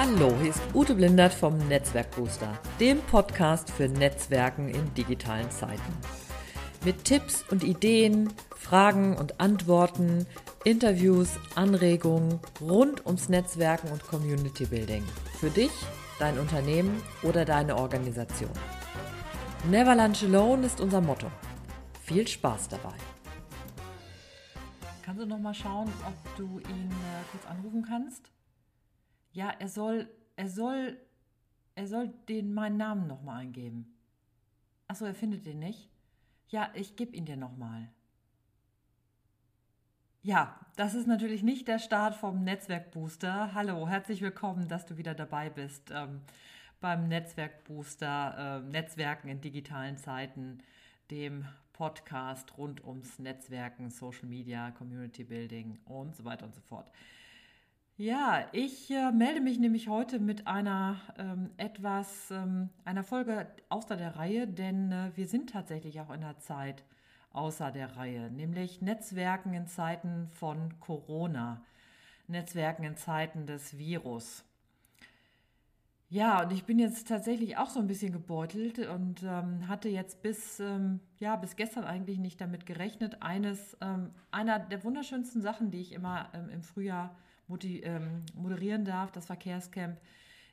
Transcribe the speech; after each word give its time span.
Hallo, 0.00 0.32
hier 0.40 0.50
ist 0.50 0.62
Ute 0.74 0.94
Blindert 0.94 1.34
vom 1.34 1.58
Netzwerkbooster, 1.66 2.56
dem 2.78 3.00
Podcast 3.00 3.68
für 3.68 3.88
Netzwerken 3.88 4.68
in 4.68 4.94
digitalen 4.94 5.50
Zeiten. 5.50 5.92
Mit 6.84 7.02
Tipps 7.02 7.44
und 7.50 7.64
Ideen, 7.64 8.32
Fragen 8.54 9.16
und 9.16 9.40
Antworten, 9.40 10.24
Interviews, 10.62 11.30
Anregungen 11.56 12.38
rund 12.60 13.04
ums 13.06 13.28
Netzwerken 13.28 13.90
und 13.90 14.04
Community 14.04 14.66
Building. 14.66 15.02
Für 15.40 15.50
dich, 15.50 15.72
dein 16.20 16.38
Unternehmen 16.38 17.02
oder 17.24 17.44
deine 17.44 17.74
Organisation. 17.74 18.52
Never 19.68 19.96
Lunch 19.96 20.22
Alone 20.22 20.64
ist 20.64 20.80
unser 20.80 21.00
Motto. 21.00 21.26
Viel 22.04 22.28
Spaß 22.28 22.68
dabei. 22.68 22.94
Kannst 25.02 25.20
du 25.20 25.26
noch 25.26 25.40
mal 25.40 25.54
schauen, 25.54 25.90
ob 26.06 26.36
du 26.36 26.60
ihn 26.60 26.88
äh, 26.88 27.24
kurz 27.32 27.44
anrufen 27.50 27.84
kannst? 27.84 28.30
Ja, 29.38 29.50
er 29.50 29.68
soll, 29.68 30.08
er 30.34 30.48
soll, 30.48 30.98
er 31.76 31.86
soll 31.86 32.08
den 32.28 32.52
meinen 32.52 32.76
Namen 32.76 33.06
nochmal 33.06 33.42
eingeben. 33.42 33.96
Achso, 34.88 35.04
er 35.04 35.14
findet 35.14 35.46
den 35.46 35.60
nicht? 35.60 35.88
Ja, 36.48 36.72
ich 36.74 36.96
gebe 36.96 37.14
ihn 37.14 37.24
dir 37.24 37.36
nochmal. 37.36 37.88
Ja, 40.22 40.58
das 40.74 40.94
ist 40.94 41.06
natürlich 41.06 41.44
nicht 41.44 41.68
der 41.68 41.78
Start 41.78 42.16
vom 42.16 42.42
Netzwerkbooster. 42.42 43.54
Hallo, 43.54 43.86
herzlich 43.86 44.22
willkommen, 44.22 44.66
dass 44.66 44.86
du 44.86 44.96
wieder 44.96 45.14
dabei 45.14 45.50
bist 45.50 45.92
ähm, 45.92 46.22
beim 46.80 47.06
Netzwerkbooster, 47.06 48.64
äh, 48.64 48.68
Netzwerken 48.68 49.28
in 49.28 49.40
digitalen 49.40 49.98
Zeiten, 49.98 50.64
dem 51.12 51.46
Podcast 51.72 52.58
rund 52.58 52.82
ums 52.82 53.20
Netzwerken, 53.20 53.90
Social 53.90 54.26
Media, 54.26 54.72
Community 54.72 55.22
Building 55.22 55.78
und 55.84 56.16
so 56.16 56.24
weiter 56.24 56.44
und 56.44 56.56
so 56.56 56.60
fort. 56.60 56.90
Ja, 58.00 58.46
ich 58.52 58.92
äh, 58.92 59.10
melde 59.10 59.40
mich 59.40 59.58
nämlich 59.58 59.88
heute 59.88 60.20
mit 60.20 60.46
einer 60.46 61.00
ähm, 61.18 61.50
etwas, 61.56 62.30
ähm, 62.30 62.68
einer 62.84 63.02
Folge 63.02 63.48
außer 63.70 63.96
der 63.96 64.14
Reihe, 64.14 64.46
denn 64.46 64.92
äh, 64.92 65.10
wir 65.16 65.26
sind 65.26 65.50
tatsächlich 65.50 66.00
auch 66.00 66.10
in 66.10 66.20
der 66.20 66.38
Zeit 66.38 66.84
außer 67.32 67.72
der 67.72 67.96
Reihe, 67.96 68.30
nämlich 68.30 68.80
Netzwerken 68.82 69.52
in 69.52 69.66
Zeiten 69.66 70.28
von 70.30 70.78
Corona, 70.78 71.60
Netzwerken 72.28 72.84
in 72.84 72.96
Zeiten 72.96 73.46
des 73.46 73.78
Virus. 73.78 74.44
Ja, 76.08 76.44
und 76.44 76.52
ich 76.52 76.66
bin 76.66 76.78
jetzt 76.78 77.08
tatsächlich 77.08 77.56
auch 77.56 77.68
so 77.68 77.80
ein 77.80 77.88
bisschen 77.88 78.12
gebeutelt 78.12 78.78
und 78.78 79.24
ähm, 79.24 79.66
hatte 79.66 79.88
jetzt 79.88 80.22
bis, 80.22 80.60
ähm, 80.60 81.00
ja, 81.18 81.34
bis 81.34 81.56
gestern 81.56 81.82
eigentlich 81.82 82.20
nicht 82.20 82.40
damit 82.40 82.64
gerechnet. 82.64 83.22
Eines, 83.22 83.76
ähm, 83.80 84.10
einer 84.30 84.60
der 84.60 84.84
wunderschönsten 84.84 85.42
Sachen, 85.42 85.72
die 85.72 85.80
ich 85.80 85.90
immer 85.90 86.28
ähm, 86.32 86.48
im 86.48 86.62
Frühjahr 86.62 87.16
ähm, 87.62 88.24
moderieren 88.34 88.84
darf, 88.84 89.10
das 89.12 89.26
Verkehrscamp, 89.26 89.98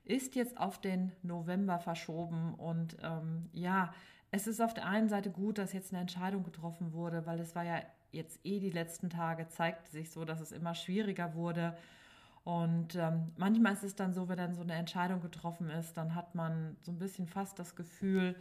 ist 0.03 0.35
jetzt 0.35 0.57
auf 0.57 0.79
den 0.79 1.11
November 1.23 1.79
verschoben. 1.79 2.53
Und 2.55 2.97
ähm, 3.01 3.49
ja, 3.53 3.93
es 4.31 4.47
ist 4.47 4.61
auf 4.61 4.73
der 4.73 4.85
einen 4.85 5.09
Seite 5.09 5.31
gut, 5.31 5.57
dass 5.57 5.73
jetzt 5.73 5.91
eine 5.91 6.01
Entscheidung 6.01 6.43
getroffen 6.43 6.93
wurde, 6.93 7.25
weil 7.25 7.39
es 7.39 7.55
war 7.55 7.63
ja 7.63 7.81
jetzt 8.11 8.39
eh 8.43 8.59
die 8.59 8.69
letzten 8.69 9.09
Tage, 9.09 9.47
zeigt 9.49 9.88
sich 9.89 10.11
so, 10.11 10.25
dass 10.25 10.39
es 10.39 10.51
immer 10.51 10.75
schwieriger 10.75 11.33
wurde. 11.35 11.77
Und 12.43 12.95
ähm, 12.95 13.31
manchmal 13.38 13.73
ist 13.73 13.83
es 13.83 13.95
dann 13.95 14.13
so, 14.13 14.29
wenn 14.29 14.38
dann 14.38 14.53
so 14.53 14.61
eine 14.61 14.73
Entscheidung 14.73 15.19
getroffen 15.19 15.69
ist, 15.69 15.97
dann 15.97 16.13
hat 16.13 16.35
man 16.35 16.77
so 16.81 16.91
ein 16.91 16.99
bisschen 16.99 17.27
fast 17.27 17.57
das 17.57 17.75
Gefühl, 17.75 18.35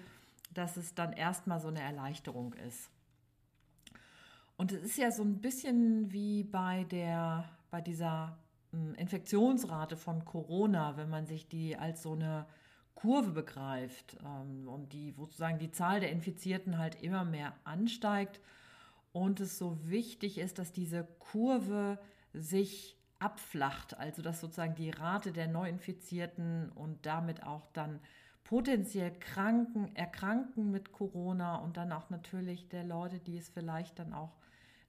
dass 0.53 0.77
es 0.77 0.95
dann 0.95 1.13
erstmal 1.13 1.59
so 1.59 1.69
eine 1.69 1.81
Erleichterung 1.81 2.53
ist. 2.55 2.91
Und 4.57 4.73
es 4.73 4.83
ist 4.83 4.99
ja 4.99 5.11
so 5.11 5.23
ein 5.23 5.41
bisschen 5.41 6.13
wie 6.13 6.45
bei 6.45 6.85
der, 6.85 7.49
bei 7.71 7.81
dieser 7.81 8.37
Infektionsrate 8.97 9.97
von 9.97 10.25
Corona, 10.25 10.97
wenn 10.97 11.11
man 11.11 11.27
sich 11.27 11.49
die 11.49 11.77
als 11.77 12.03
so 12.03 12.13
eine 12.13 12.47
Kurve 12.95 13.33
begreift 13.33 14.17
ähm, 14.25 14.69
und 14.69 14.93
die 14.93 15.13
sozusagen 15.13 15.59
die 15.59 15.71
Zahl 15.71 16.01
der 16.01 16.11
Infizierten 16.11 16.79
halt 16.79 17.03
immer 17.03 17.25
mehr 17.25 17.55
ansteigt. 17.65 18.41
Und 19.13 19.41
es 19.41 19.59
so 19.59 19.79
wichtig 19.89 20.39
ist, 20.39 20.59
dass 20.59 20.73
diese 20.73 21.07
Kurve 21.19 21.99
sich 22.33 22.97
abflacht, 23.19 23.97
also 23.99 24.23
dass 24.23 24.41
sozusagen 24.41 24.75
die 24.75 24.91
Rate 24.91 25.33
der 25.33 25.49
Neuinfizierten 25.49 26.71
und 26.71 27.07
damit 27.07 27.45
auch 27.45 27.67
dann 27.73 28.01
potenziell 28.43 29.13
Kranken, 29.19 29.95
Erkranken 29.97 30.71
mit 30.71 30.93
Corona 30.93 31.57
und 31.57 31.77
dann 31.77 31.93
auch 31.93 32.11
natürlich 32.11 32.69
der 32.69 32.85
Leute, 32.85 33.19
die 33.19 33.39
es 33.39 33.49
vielleicht 33.49 33.99
dann 33.99 34.13
auch 34.13 34.33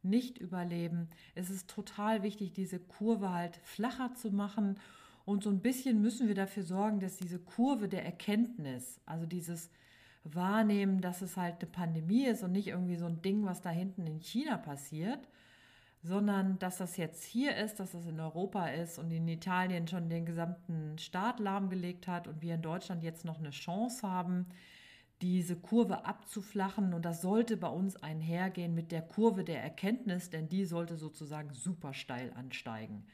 nicht 0.06 0.38
überleben. 0.38 1.10
Es 1.34 1.50
ist 1.50 1.70
total 1.70 2.24
wichtig, 2.24 2.54
diese 2.54 2.80
Kurve 2.80 3.32
halt 3.32 3.58
flacher 3.64 4.14
zu 4.16 4.32
machen. 4.32 4.80
Und 5.26 5.44
so 5.44 5.50
ein 5.50 5.60
bisschen 5.60 6.02
müssen 6.02 6.28
wir 6.28 6.36
dafür 6.36 6.64
sorgen, 6.64 7.00
dass 7.00 7.18
diese 7.18 7.40
Kurve 7.40 7.90
der 7.90 8.06
Erkenntnis, 8.06 9.02
also 9.06 9.26
dieses 9.26 9.70
Wahrnehmen, 10.24 11.02
dass 11.02 11.22
es 11.22 11.38
halt 11.38 11.62
eine 11.62 11.70
Pandemie 11.70 12.26
ist 12.26 12.44
und 12.44 12.52
nicht 12.52 12.68
irgendwie 12.68 12.96
so 12.96 13.06
ein 13.06 13.22
Ding, 13.22 13.46
was 13.46 13.62
da 13.62 13.70
hinten 13.70 14.08
in 14.08 14.20
China 14.22 14.58
passiert, 14.58 15.28
sondern 16.02 16.60
dass 16.60 16.78
das 16.78 16.98
jetzt 16.98 17.24
hier 17.24 17.56
ist, 17.58 17.80
dass 17.80 17.92
das 17.92 18.06
in 18.06 18.20
Europa 18.20 18.68
ist 18.68 19.00
und 19.00 19.12
in 19.12 19.28
Italien 19.28 19.88
schon 19.88 20.10
den 20.10 20.26
gesamten 20.26 20.98
Staat 21.00 21.40
lahmgelegt 21.40 22.08
hat 22.08 22.28
und 22.28 22.42
wir 22.42 22.56
in 22.56 22.62
Deutschland 22.62 23.04
jetzt 23.04 23.26
noch 23.26 23.40
eine 23.40 23.50
Chance 23.50 24.08
haben, 24.08 24.46
diese 25.22 25.56
Kurve 25.56 26.06
abzuflachen. 26.06 26.94
Und 26.94 27.06
das 27.06 27.22
sollte 27.22 27.58
bei 27.58 27.68
uns 27.68 27.96
einhergehen 27.96 28.76
mit 28.76 28.92
der 28.92 29.02
Kurve 29.02 29.44
der 29.44 29.62
Erkenntnis, 29.62 30.30
denn 30.30 30.50
die 30.50 30.66
sollte 30.66 30.98
sozusagen 30.98 31.54
super 31.54 31.94
steil 31.94 32.34
ansteigen. 32.34 33.06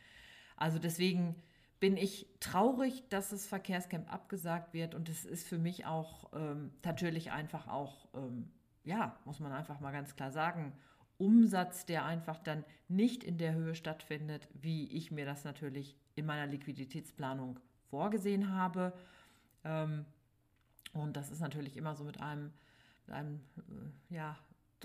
Also 0.56 0.80
deswegen 0.80 1.36
bin 1.80 1.98
ich 1.98 2.28
traurig, 2.40 3.04
dass 3.10 3.30
das 3.30 3.48
Verkehrscamp 3.48 4.12
abgesagt 4.12 4.74
wird. 4.74 4.94
Und 4.94 5.10
es 5.10 5.26
ist 5.26 5.48
für 5.48 5.58
mich 5.58 5.86
auch 5.86 6.32
ähm, 6.34 6.72
natürlich 6.84 7.32
einfach 7.32 7.68
auch, 7.68 8.08
ähm, 8.14 8.50
ja, 8.84 9.18
muss 9.26 9.40
man 9.40 9.52
einfach 9.52 9.80
mal 9.80 9.92
ganz 9.92 10.16
klar 10.16 10.32
sagen, 10.32 10.74
Umsatz, 11.18 11.86
der 11.86 12.06
einfach 12.06 12.40
dann 12.40 12.66
nicht 12.88 13.24
in 13.24 13.38
der 13.38 13.54
Höhe 13.54 13.76
stattfindet, 13.76 14.48
wie 14.54 14.92
ich 14.92 15.12
mir 15.12 15.26
das 15.26 15.44
natürlich 15.44 15.96
in 16.16 16.26
meiner 16.26 16.48
Liquiditätsplanung 16.48 17.60
vorgesehen 17.90 18.54
habe. 18.54 18.94
Ähm, 19.64 20.06
und 20.94 21.16
das 21.18 21.32
ist 21.32 21.40
natürlich 21.40 21.78
immer 21.78 21.96
so 21.96 22.04
mit 22.04 22.20
einem, 22.22 22.52
mit 23.08 23.16
einem 23.16 23.42
äh, 23.58 24.16
ja, 24.16 24.38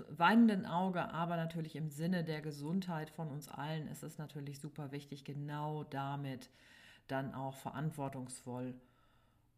weinenden 0.09 0.65
Auge, 0.65 1.09
aber 1.09 1.37
natürlich 1.37 1.75
im 1.75 1.89
Sinne 1.89 2.23
der 2.23 2.41
Gesundheit 2.41 3.09
von 3.09 3.29
uns 3.29 3.47
allen 3.47 3.87
ist 3.87 4.03
es 4.03 4.17
natürlich 4.17 4.59
super 4.59 4.91
wichtig, 4.91 5.23
genau 5.23 5.83
damit 5.85 6.49
dann 7.07 7.33
auch 7.33 7.55
verantwortungsvoll 7.55 8.75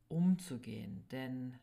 umzugehen. 0.07 1.03
Denn 1.11 1.57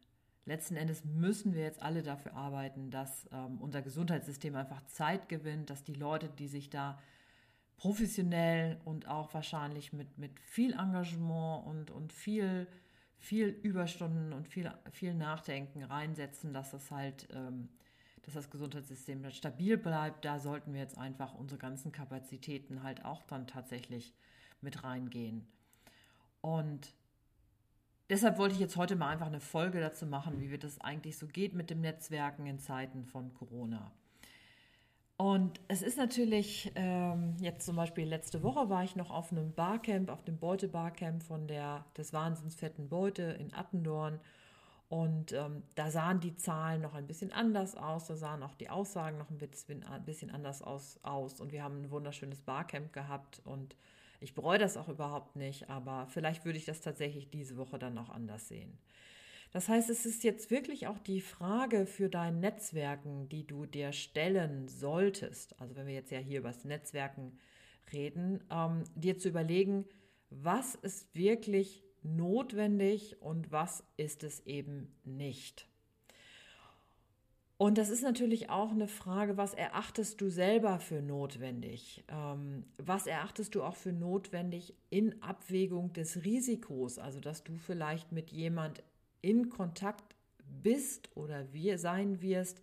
letzten 0.45 0.77
Endes 0.77 1.05
müssen 1.05 1.55
wir 1.55 1.63
jetzt 1.63 1.83
alle 1.83 2.03
dafür 2.03 2.35
arbeiten, 2.35 2.91
dass 2.91 3.29
ähm, 3.33 3.61
unser 3.61 3.83
Gesundheitssystem 3.83 4.55
einfach 4.55 4.85
Zeit 4.87 5.29
gewinnt, 5.29 5.71
dass 5.71 5.85
die 5.85 5.95
Leute, 5.95 6.29
die 6.29 6.49
sich 6.49 6.71
da 6.71 6.99
professionell 7.77 8.81
und 8.85 9.09
auch 9.09 9.35
wahrscheinlich 9.35 9.93
mit, 9.93 10.19
mit 10.19 10.41
viel 10.41 10.73
Engagement 10.73 11.67
und, 11.67 11.91
und 11.91 12.13
viel 12.13 12.67
viel 13.19 13.49
Überstunden 13.49 14.33
und 14.33 14.49
viel, 14.49 14.71
viel 14.93 15.15
Nachdenken 15.15 15.83
reinsetzen, 15.83 16.53
dass 16.53 16.71
das 16.71 16.91
halt, 16.91 17.29
ähm, 17.33 17.69
dass 18.23 18.35
das 18.35 18.51
Gesundheitssystem 18.51 19.29
stabil 19.31 19.77
bleibt. 19.77 20.25
Da 20.25 20.39
sollten 20.39 20.73
wir 20.73 20.81
jetzt 20.81 20.99
einfach 20.99 21.35
unsere 21.35 21.59
ganzen 21.59 21.93
Kapazitäten 21.93 22.83
halt 22.83 23.05
auch 23.05 23.23
dann 23.23 23.47
tatsächlich 23.47 24.15
mit 24.61 24.85
reingehen. 24.85 25.47
Und 26.41 26.95
deshalb 28.11 28.39
wollte 28.39 28.55
ich 28.55 28.61
jetzt 28.61 28.77
heute 28.77 28.97
mal 28.97 29.09
einfach 29.09 29.27
eine 29.27 29.41
Folge 29.41 29.81
dazu 29.81 30.07
machen, 30.07 30.41
wie 30.41 30.51
wir 30.51 30.59
das 30.59 30.81
eigentlich 30.81 31.19
so 31.19 31.27
geht 31.27 31.55
mit 31.55 31.71
dem 31.71 31.81
Netzwerken 31.81 32.47
in 32.47 32.59
Zeiten 32.59 33.05
von 33.05 33.35
Corona. 33.35 33.93
Und 35.19 35.61
es 35.69 35.81
ist 35.81 35.97
natürlich, 35.97 36.71
ähm, 36.75 37.37
jetzt 37.41 37.65
zum 37.65 37.77
Beispiel 37.77 38.07
letzte 38.07 38.43
Woche 38.43 38.69
war 38.69 38.85
ich 38.85 38.97
noch 38.97 39.11
auf 39.11 39.33
einem 39.33 39.53
Barcamp, 39.55 40.11
auf 40.11 40.23
dem 40.25 40.39
Beute-Barcamp 40.39 41.23
von 41.23 41.47
der, 41.47 41.87
des 41.97 42.13
Wahnsinnsfetten 42.13 42.89
Beute 42.91 43.23
in 43.23 43.55
Attendorn. 43.55 44.21
Und 44.89 45.33
ähm, 45.33 45.63
da 45.75 45.91
sahen 45.91 46.21
die 46.21 46.37
Zahlen 46.37 46.83
noch 46.83 46.95
ein 46.95 47.07
bisschen 47.07 47.33
anders 47.33 47.77
aus, 47.77 48.07
da 48.07 48.15
sahen 48.15 48.43
auch 48.43 48.55
die 48.55 48.71
Aussagen 48.71 49.19
noch 49.19 49.31
ein 49.31 49.39
bisschen, 49.39 49.83
ein 49.85 50.05
bisschen 50.05 50.31
anders 50.31 50.63
aus, 50.63 51.01
aus. 51.03 51.41
Und 51.41 51.51
wir 51.51 51.65
haben 51.65 51.83
ein 51.83 51.91
wunderschönes 51.91 52.43
Barcamp 52.43 52.93
gehabt 52.93 53.41
und 53.45 53.75
ich 54.21 54.35
bereue 54.35 54.59
das 54.59 54.77
auch 54.77 54.89
überhaupt 54.89 55.35
nicht, 55.35 55.69
aber 55.71 56.07
vielleicht 56.09 56.45
würde 56.45 56.59
ich 56.59 56.67
das 56.67 56.81
tatsächlich 56.81 57.31
diese 57.31 57.57
Woche 57.57 57.79
dann 57.79 57.99
auch 57.99 58.11
anders 58.11 58.49
sehen. 58.49 58.79
Das 59.53 59.69
heißt, 59.69 59.89
es 59.91 60.07
ist 60.07 60.25
jetzt 60.25 60.51
wirklich 60.51 60.87
auch 60.87 60.99
die 60.99 61.21
Frage 61.21 61.87
für 61.87 62.09
dein 62.09 62.41
Netzwerken, 62.41 63.29
die 63.29 63.47
du 63.47 63.67
dir 63.67 63.93
stellen 63.93 64.69
solltest. 64.69 65.59
Also 65.61 65.77
wenn 65.77 65.87
wir 65.87 65.95
jetzt 65.95 66.11
ja 66.11 66.19
hier 66.19 66.41
über 66.41 66.49
das 66.49 66.65
Netzwerken 66.65 67.39
reden, 67.93 68.45
ähm, 68.51 68.85
dir 68.95 69.19
zu 69.19 69.29
überlegen, 69.29 69.87
was 70.31 70.75
ist 70.75 71.15
wirklich 71.15 71.85
notwendig 72.03 73.21
und 73.23 73.51
was 73.53 73.85
ist 73.97 74.25
es 74.25 74.41
eben 74.47 74.95
nicht. 75.05 75.69
Und 77.59 77.79
das 77.79 77.89
ist 77.89 78.03
natürlich 78.03 78.51
auch 78.51 78.71
eine 78.71 78.87
Frage, 78.87 79.39
was 79.39 79.55
erachtest 79.55 80.21
du 80.21 80.29
selber 80.29 80.79
für 80.79 81.01
notwendig? 81.01 82.05
Ähm, 82.09 82.65
was 82.77 83.07
erachtest 83.07 83.55
du 83.55 83.63
auch 83.63 83.77
für 83.77 83.93
notwendig 83.93 84.75
in 84.91 85.23
Abwägung 85.23 85.95
des 85.95 86.25
Risikos? 86.25 86.99
Also, 86.99 87.19
dass 87.19 87.45
du 87.45 87.57
vielleicht 87.57 88.13
mit 88.13 88.31
jemand 88.31 88.83
in 89.23 89.49
Kontakt 89.49 90.17
bist 90.39 91.11
oder 91.17 91.53
wir 91.53 91.79
sein 91.79 92.21
wirst, 92.21 92.63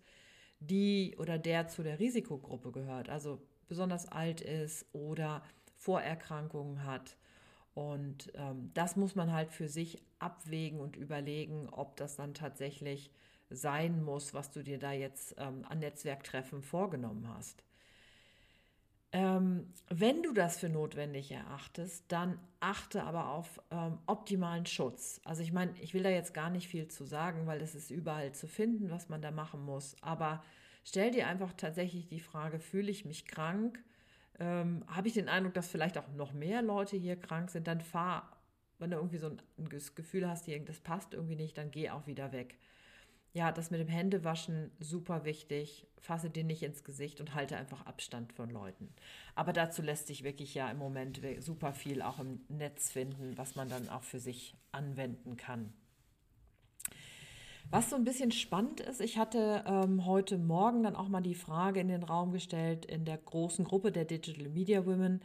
die 0.60 1.14
oder 1.18 1.38
der 1.38 1.68
zu 1.68 1.82
der 1.82 1.98
Risikogruppe 1.98 2.72
gehört, 2.72 3.08
also 3.08 3.40
besonders 3.68 4.06
alt 4.06 4.40
ist 4.40 4.86
oder 4.92 5.42
Vorerkrankungen 5.76 6.84
hat. 6.84 7.16
Und 7.74 8.32
ähm, 8.34 8.70
das 8.72 8.96
muss 8.96 9.14
man 9.14 9.32
halt 9.32 9.50
für 9.50 9.68
sich 9.68 10.02
abwägen 10.18 10.80
und 10.80 10.96
überlegen, 10.96 11.68
ob 11.68 11.96
das 11.96 12.16
dann 12.16 12.32
tatsächlich 12.32 13.10
sein 13.50 14.02
muss, 14.02 14.32
was 14.32 14.50
du 14.50 14.62
dir 14.62 14.78
da 14.78 14.92
jetzt 14.92 15.34
ähm, 15.38 15.64
an 15.68 15.80
Netzwerktreffen 15.80 16.62
vorgenommen 16.62 17.28
hast. 17.28 17.64
Ähm, 19.14 19.72
wenn 19.90 20.24
du 20.24 20.32
das 20.32 20.58
für 20.58 20.68
notwendig 20.68 21.30
erachtest, 21.30 22.04
dann 22.08 22.36
achte 22.58 23.04
aber 23.04 23.30
auf 23.30 23.60
ähm, 23.70 23.96
optimalen 24.06 24.66
Schutz. 24.66 25.20
Also 25.24 25.40
ich 25.40 25.52
meine, 25.52 25.72
ich 25.80 25.94
will 25.94 26.02
da 26.02 26.10
jetzt 26.10 26.34
gar 26.34 26.50
nicht 26.50 26.66
viel 26.66 26.88
zu 26.88 27.04
sagen, 27.04 27.46
weil 27.46 27.62
es 27.62 27.76
ist 27.76 27.92
überall 27.92 28.32
zu 28.32 28.48
finden, 28.48 28.90
was 28.90 29.08
man 29.08 29.22
da 29.22 29.30
machen 29.30 29.64
muss. 29.64 29.94
Aber 30.02 30.42
stell 30.82 31.12
dir 31.12 31.28
einfach 31.28 31.52
tatsächlich 31.52 32.08
die 32.08 32.18
Frage, 32.18 32.58
fühle 32.58 32.90
ich 32.90 33.04
mich 33.04 33.28
krank? 33.28 33.78
Ähm, 34.40 34.82
Habe 34.88 35.06
ich 35.06 35.14
den 35.14 35.28
Eindruck, 35.28 35.54
dass 35.54 35.68
vielleicht 35.68 35.96
auch 35.96 36.08
noch 36.16 36.32
mehr 36.32 36.60
Leute 36.60 36.96
hier 36.96 37.14
krank 37.14 37.50
sind? 37.50 37.68
Dann 37.68 37.82
fahr, 37.82 38.36
wenn 38.80 38.90
du 38.90 38.96
irgendwie 38.96 39.18
so 39.18 39.28
ein, 39.28 39.40
ein 39.58 39.68
Gefühl 39.68 40.28
hast, 40.28 40.48
das 40.66 40.80
passt 40.80 41.14
irgendwie 41.14 41.36
nicht, 41.36 41.56
dann 41.56 41.70
geh 41.70 41.88
auch 41.90 42.08
wieder 42.08 42.32
weg 42.32 42.58
ja, 43.34 43.50
das 43.50 43.72
mit 43.72 43.80
dem 43.80 43.88
Händewaschen 43.88 44.70
super 44.78 45.24
wichtig. 45.24 45.88
Fasse 45.98 46.30
dir 46.30 46.44
nicht 46.44 46.62
ins 46.62 46.84
Gesicht 46.84 47.20
und 47.20 47.34
halte 47.34 47.56
einfach 47.56 47.84
Abstand 47.84 48.32
von 48.32 48.48
Leuten. 48.48 48.94
Aber 49.34 49.52
dazu 49.52 49.82
lässt 49.82 50.06
sich 50.06 50.22
wirklich 50.22 50.54
ja 50.54 50.70
im 50.70 50.78
Moment 50.78 51.20
super 51.40 51.72
viel 51.72 52.00
auch 52.00 52.20
im 52.20 52.44
Netz 52.48 52.92
finden, 52.92 53.36
was 53.36 53.56
man 53.56 53.68
dann 53.68 53.88
auch 53.88 54.04
für 54.04 54.20
sich 54.20 54.54
anwenden 54.70 55.36
kann. 55.36 55.72
Was 57.70 57.90
so 57.90 57.96
ein 57.96 58.04
bisschen 58.04 58.30
spannend 58.30 58.78
ist, 58.80 59.00
ich 59.00 59.18
hatte 59.18 59.64
ähm, 59.66 60.06
heute 60.06 60.38
Morgen 60.38 60.84
dann 60.84 60.94
auch 60.94 61.08
mal 61.08 61.22
die 61.22 61.34
Frage 61.34 61.80
in 61.80 61.88
den 61.88 62.04
Raum 62.04 62.30
gestellt 62.30 62.84
in 62.84 63.04
der 63.04 63.18
großen 63.18 63.64
Gruppe 63.64 63.90
der 63.90 64.04
Digital 64.04 64.48
Media 64.48 64.86
Women, 64.86 65.22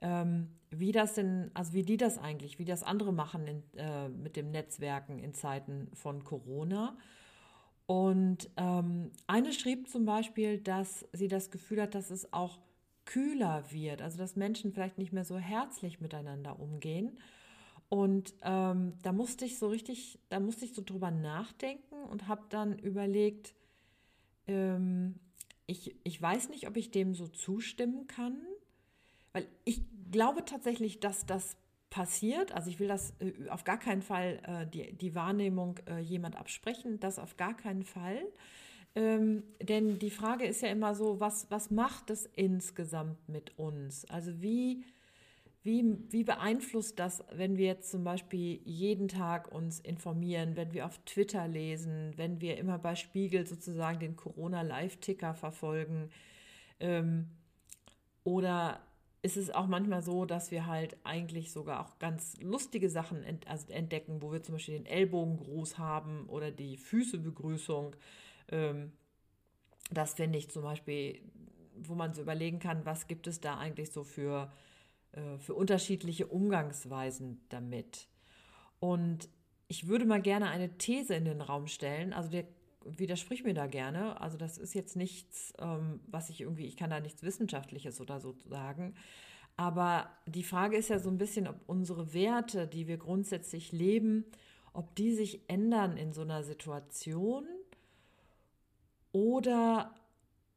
ähm, 0.00 0.48
wie 0.70 0.92
das 0.92 1.14
denn, 1.14 1.50
also 1.54 1.72
wie 1.72 1.82
die 1.82 1.96
das 1.96 2.18
eigentlich, 2.18 2.60
wie 2.60 2.64
das 2.64 2.84
andere 2.84 3.12
machen 3.12 3.48
in, 3.48 3.62
äh, 3.76 4.08
mit 4.10 4.36
dem 4.36 4.52
Netzwerken 4.52 5.18
in 5.18 5.34
Zeiten 5.34 5.90
von 5.94 6.22
Corona. 6.22 6.96
Und 7.88 8.50
ähm, 8.58 9.12
eine 9.26 9.50
schrieb 9.54 9.88
zum 9.88 10.04
Beispiel, 10.04 10.58
dass 10.58 11.08
sie 11.14 11.26
das 11.26 11.50
Gefühl 11.50 11.80
hat, 11.80 11.94
dass 11.94 12.10
es 12.10 12.34
auch 12.34 12.58
kühler 13.06 13.64
wird, 13.70 14.02
also 14.02 14.18
dass 14.18 14.36
Menschen 14.36 14.74
vielleicht 14.74 14.98
nicht 14.98 15.14
mehr 15.14 15.24
so 15.24 15.38
herzlich 15.38 15.98
miteinander 15.98 16.60
umgehen. 16.60 17.18
Und 17.88 18.34
ähm, 18.42 18.92
da 19.02 19.12
musste 19.12 19.46
ich 19.46 19.58
so 19.58 19.68
richtig, 19.68 20.18
da 20.28 20.38
musste 20.38 20.66
ich 20.66 20.74
so 20.74 20.82
drüber 20.84 21.10
nachdenken 21.10 21.94
und 22.10 22.28
habe 22.28 22.42
dann 22.50 22.78
überlegt, 22.78 23.54
ähm, 24.46 25.14
ich, 25.66 25.96
ich 26.04 26.20
weiß 26.20 26.50
nicht, 26.50 26.68
ob 26.68 26.76
ich 26.76 26.90
dem 26.90 27.14
so 27.14 27.26
zustimmen 27.26 28.06
kann, 28.06 28.36
weil 29.32 29.48
ich 29.64 29.80
glaube 30.10 30.44
tatsächlich, 30.44 31.00
dass 31.00 31.24
das 31.24 31.56
passiert. 31.90 32.52
Also 32.52 32.70
ich 32.70 32.80
will 32.80 32.88
das 32.88 33.14
äh, 33.20 33.48
auf 33.48 33.64
gar 33.64 33.78
keinen 33.78 34.02
Fall 34.02 34.40
äh, 34.44 34.66
die, 34.66 34.92
die 34.92 35.14
Wahrnehmung 35.14 35.78
äh, 35.88 36.00
jemand 36.00 36.36
absprechen, 36.36 37.00
das 37.00 37.18
auf 37.18 37.36
gar 37.36 37.56
keinen 37.56 37.84
Fall. 37.84 38.22
Ähm, 38.94 39.42
denn 39.62 39.98
die 39.98 40.10
Frage 40.10 40.44
ist 40.44 40.62
ja 40.62 40.68
immer 40.68 40.94
so, 40.94 41.20
was, 41.20 41.50
was 41.50 41.70
macht 41.70 42.10
es 42.10 42.26
insgesamt 42.26 43.28
mit 43.28 43.58
uns? 43.58 44.04
Also 44.06 44.42
wie, 44.42 44.84
wie, 45.62 45.98
wie 46.10 46.24
beeinflusst 46.24 46.98
das, 46.98 47.22
wenn 47.32 47.56
wir 47.58 47.66
jetzt 47.66 47.90
zum 47.90 48.04
Beispiel 48.04 48.60
jeden 48.64 49.08
Tag 49.08 49.52
uns 49.52 49.80
informieren, 49.80 50.56
wenn 50.56 50.72
wir 50.72 50.86
auf 50.86 50.98
Twitter 51.04 51.46
lesen, 51.48 52.12
wenn 52.16 52.40
wir 52.40 52.56
immer 52.58 52.78
bei 52.78 52.94
Spiegel 52.94 53.46
sozusagen 53.46 53.98
den 53.98 54.16
Corona-Live-Ticker 54.16 55.34
verfolgen? 55.34 56.10
Ähm, 56.80 57.28
oder 58.24 58.80
ist 59.22 59.36
es 59.36 59.50
auch 59.50 59.66
manchmal 59.66 60.02
so, 60.02 60.24
dass 60.24 60.50
wir 60.50 60.66
halt 60.66 60.96
eigentlich 61.04 61.50
sogar 61.50 61.84
auch 61.84 61.98
ganz 61.98 62.40
lustige 62.40 62.88
Sachen 62.88 63.24
ent 63.24 63.48
also 63.48 63.72
entdecken, 63.72 64.22
wo 64.22 64.32
wir 64.32 64.42
zum 64.42 64.54
Beispiel 64.54 64.74
den 64.74 64.86
Ellbogengruß 64.86 65.78
haben 65.78 66.26
oder 66.28 66.50
die 66.50 66.76
Füßebegrüßung. 66.76 67.96
Ähm, 68.50 68.92
das 69.90 70.14
finde 70.14 70.38
ich 70.38 70.50
zum 70.50 70.62
Beispiel, 70.62 71.20
wo 71.76 71.94
man 71.94 72.14
so 72.14 72.22
überlegen 72.22 72.58
kann, 72.60 72.86
was 72.86 73.06
gibt 73.08 73.26
es 73.26 73.40
da 73.40 73.58
eigentlich 73.58 73.90
so 73.90 74.04
für, 74.04 74.52
äh, 75.12 75.38
für 75.38 75.54
unterschiedliche 75.54 76.26
Umgangsweisen 76.26 77.40
damit. 77.48 78.06
Und 78.78 79.28
ich 79.66 79.88
würde 79.88 80.06
mal 80.06 80.22
gerne 80.22 80.48
eine 80.48 80.78
These 80.78 81.14
in 81.14 81.24
den 81.24 81.40
Raum 81.40 81.66
stellen. 81.66 82.12
Also 82.12 82.30
der 82.30 82.44
widersprich 82.84 83.44
mir 83.44 83.54
da 83.54 83.66
gerne. 83.66 84.20
Also 84.20 84.36
das 84.36 84.58
ist 84.58 84.74
jetzt 84.74 84.96
nichts, 84.96 85.52
ähm, 85.58 86.00
was 86.06 86.30
ich 86.30 86.40
irgendwie, 86.40 86.66
ich 86.66 86.76
kann 86.76 86.90
da 86.90 87.00
nichts 87.00 87.22
Wissenschaftliches 87.22 88.00
oder 88.00 88.20
so 88.20 88.34
sagen. 88.48 88.94
Aber 89.56 90.08
die 90.26 90.44
Frage 90.44 90.76
ist 90.76 90.88
ja 90.88 91.00
so 91.00 91.10
ein 91.10 91.18
bisschen, 91.18 91.48
ob 91.48 91.56
unsere 91.66 92.14
Werte, 92.14 92.68
die 92.68 92.86
wir 92.86 92.96
grundsätzlich 92.96 93.72
leben, 93.72 94.24
ob 94.72 94.94
die 94.94 95.12
sich 95.12 95.40
ändern 95.48 95.96
in 95.96 96.12
so 96.12 96.22
einer 96.22 96.44
Situation 96.44 97.44
oder 99.10 99.94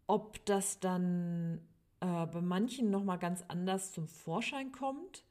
ob 0.06 0.46
das 0.46 0.80
dann 0.80 1.62
äh, 2.02 2.26
bei 2.28 2.42
manchen 2.42 2.92
nochmal 2.92 3.18
ganz 3.18 3.44
anders 3.48 3.92
zum 3.92 4.08
Vorschein 4.08 4.72
kommt. 4.72 5.24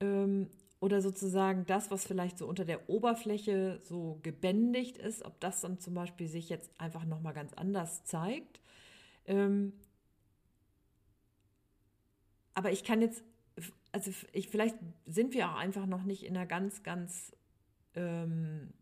Ähm, 0.00 0.50
oder 0.80 1.02
sozusagen 1.02 1.66
das, 1.66 1.90
was 1.90 2.06
vielleicht 2.06 2.38
so 2.38 2.46
unter 2.46 2.64
der 2.64 2.88
Oberfläche 2.88 3.80
so 3.84 4.18
gebändigt 4.22 4.96
ist, 4.96 5.24
ob 5.24 5.38
das 5.40 5.60
dann 5.60 5.78
zum 5.78 5.94
Beispiel 5.94 6.26
sich 6.26 6.48
jetzt 6.48 6.70
einfach 6.80 7.04
nochmal 7.04 7.34
ganz 7.34 7.52
anders 7.52 8.04
zeigt. 8.04 8.60
Ähm, 9.26 9.74
aber 12.54 12.72
ich 12.72 12.82
kann 12.82 13.02
jetzt, 13.02 13.22
also 13.92 14.10
ich, 14.32 14.48
vielleicht 14.48 14.76
sind 15.06 15.34
wir 15.34 15.50
auch 15.50 15.56
einfach 15.56 15.86
noch 15.86 16.02
nicht 16.02 16.24
in 16.24 16.36
einer 16.36 16.46
ganz, 16.46 16.82
ganz 16.82 17.36
ähm, 17.94 18.72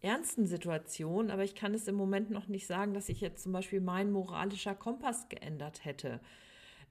ernsten 0.00 0.46
Situation, 0.46 1.30
aber 1.30 1.44
ich 1.44 1.54
kann 1.54 1.72
es 1.72 1.86
im 1.86 1.94
Moment 1.94 2.30
noch 2.30 2.48
nicht 2.48 2.66
sagen, 2.66 2.94
dass 2.94 3.06
sich 3.06 3.20
jetzt 3.20 3.44
zum 3.44 3.52
Beispiel 3.52 3.80
mein 3.80 4.10
moralischer 4.10 4.74
Kompass 4.74 5.28
geändert 5.28 5.84
hätte. 5.84 6.20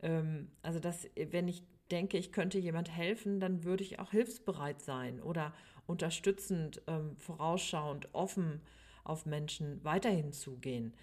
Ähm, 0.02 0.52
also 0.62 0.80
dass, 0.80 1.06
wenn 1.16 1.50
ich 1.50 1.64
denke, 1.88 2.18
ich 2.18 2.32
könnte 2.32 2.60
jemand 2.60 2.90
helfen, 2.90 3.40
dann 3.40 3.64
würde 3.64 3.84
ich 3.84 4.00
auch 4.00 4.12
hilfsbereit 4.12 4.82
sein 4.82 5.22
oder 5.22 5.54
unterstützend, 5.86 6.82
ähm, 6.88 7.16
vorausschauend, 7.18 8.10
offen 8.14 8.62
auf 9.04 9.26
Menschen 9.26 9.84
weiterhin 9.84 10.34
zugehen. 10.34 10.94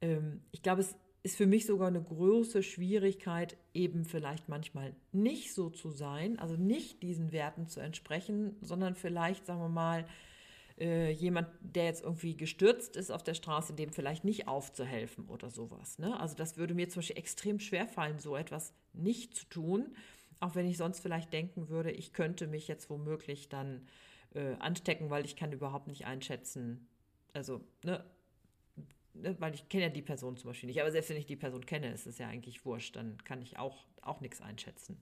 Ähm, 0.00 0.42
ich 0.50 0.62
glaube, 0.62 0.80
es 0.80 0.96
ist 1.22 1.36
für 1.36 1.46
mich 1.46 1.66
sogar 1.66 1.88
eine 1.88 2.02
große 2.02 2.62
Schwierigkeit, 2.62 3.56
eben 3.74 4.04
vielleicht 4.04 4.48
manchmal 4.48 4.94
nicht 5.12 5.54
so 5.54 5.70
zu 5.70 5.90
sein, 5.90 6.38
also 6.38 6.56
nicht 6.56 7.02
diesen 7.02 7.30
Werten 7.30 7.68
zu 7.68 7.80
entsprechen, 7.80 8.56
sondern 8.60 8.96
vielleicht, 8.96 9.46
sagen 9.46 9.60
wir 9.60 9.68
mal, 9.68 10.04
äh, 10.78 11.10
jemand, 11.12 11.48
der 11.60 11.84
jetzt 11.84 12.02
irgendwie 12.02 12.36
gestürzt 12.36 12.96
ist 12.96 13.12
auf 13.12 13.22
der 13.22 13.34
Straße, 13.34 13.74
dem 13.74 13.92
vielleicht 13.92 14.24
nicht 14.24 14.48
aufzuhelfen 14.48 15.28
oder 15.28 15.48
sowas. 15.50 15.98
Ne? 15.98 16.18
Also 16.18 16.34
das 16.34 16.56
würde 16.56 16.74
mir 16.74 16.88
zum 16.88 17.00
Beispiel 17.00 17.18
extrem 17.18 17.60
schwer 17.60 17.86
fallen, 17.86 18.18
so 18.18 18.36
etwas 18.36 18.74
nicht 18.92 19.36
zu 19.36 19.44
tun. 19.46 19.94
Auch 20.40 20.54
wenn 20.54 20.66
ich 20.66 20.76
sonst 20.76 21.00
vielleicht 21.00 21.32
denken 21.32 21.68
würde, 21.68 21.90
ich 21.90 22.12
könnte 22.12 22.46
mich 22.46 22.68
jetzt 22.68 22.90
womöglich 22.90 23.48
dann 23.48 23.86
äh, 24.34 24.54
anstecken, 24.58 25.10
weil 25.10 25.24
ich 25.24 25.36
kann 25.36 25.52
überhaupt 25.52 25.86
nicht 25.86 26.06
einschätzen. 26.06 26.88
Also, 27.32 27.60
ne, 27.84 28.04
ne, 29.14 29.36
weil 29.38 29.54
ich 29.54 29.68
kenne 29.68 29.84
ja 29.84 29.88
die 29.88 30.02
Person 30.02 30.36
zum 30.36 30.50
Beispiel 30.50 30.68
nicht. 30.68 30.80
Aber 30.80 30.90
selbst 30.90 31.10
wenn 31.10 31.16
ich 31.16 31.26
die 31.26 31.36
Person 31.36 31.64
kenne, 31.66 31.92
ist 31.92 32.06
es 32.06 32.18
ja 32.18 32.28
eigentlich 32.28 32.64
wurscht. 32.64 32.96
Dann 32.96 33.18
kann 33.24 33.42
ich 33.42 33.58
auch, 33.58 33.86
auch 34.00 34.20
nichts 34.20 34.40
einschätzen. 34.40 35.00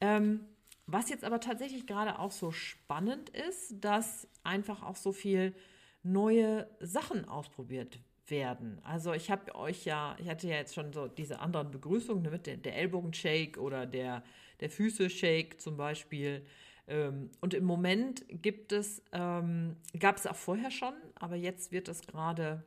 Ähm, 0.00 0.40
was 0.86 1.08
jetzt 1.08 1.24
aber 1.24 1.40
tatsächlich 1.40 1.86
gerade 1.86 2.18
auch 2.18 2.32
so 2.32 2.50
spannend 2.50 3.30
ist, 3.30 3.82
dass 3.82 4.28
einfach 4.42 4.82
auch 4.82 4.96
so 4.96 5.12
viel 5.12 5.54
neue 6.02 6.68
Sachen 6.80 7.26
ausprobiert 7.26 7.98
werden. 8.28 8.80
Also 8.84 9.12
ich 9.12 9.30
habe 9.30 9.54
euch 9.54 9.84
ja, 9.84 10.16
ich 10.18 10.28
hatte 10.28 10.48
ja 10.48 10.56
jetzt 10.56 10.74
schon 10.74 10.92
so 10.92 11.08
diese 11.08 11.40
anderen 11.40 11.70
Begrüßungen 11.70 12.22
ne, 12.22 12.30
mit 12.30 12.46
der, 12.46 12.56
der 12.56 12.76
Ellbogenshake 12.76 13.58
oder 13.58 13.86
der, 13.86 14.22
der 14.60 14.70
Füße-Shake 14.70 15.60
zum 15.60 15.76
Beispiel. 15.76 16.44
Ähm, 16.86 17.30
und 17.40 17.54
im 17.54 17.64
Moment 17.64 18.24
gibt 18.28 18.72
es, 18.72 19.02
ähm, 19.12 19.76
gab 19.98 20.16
es 20.16 20.26
auch 20.26 20.36
vorher 20.36 20.70
schon, 20.70 20.94
aber 21.14 21.36
jetzt 21.36 21.72
wird 21.72 21.88
es 21.88 22.02
gerade 22.06 22.64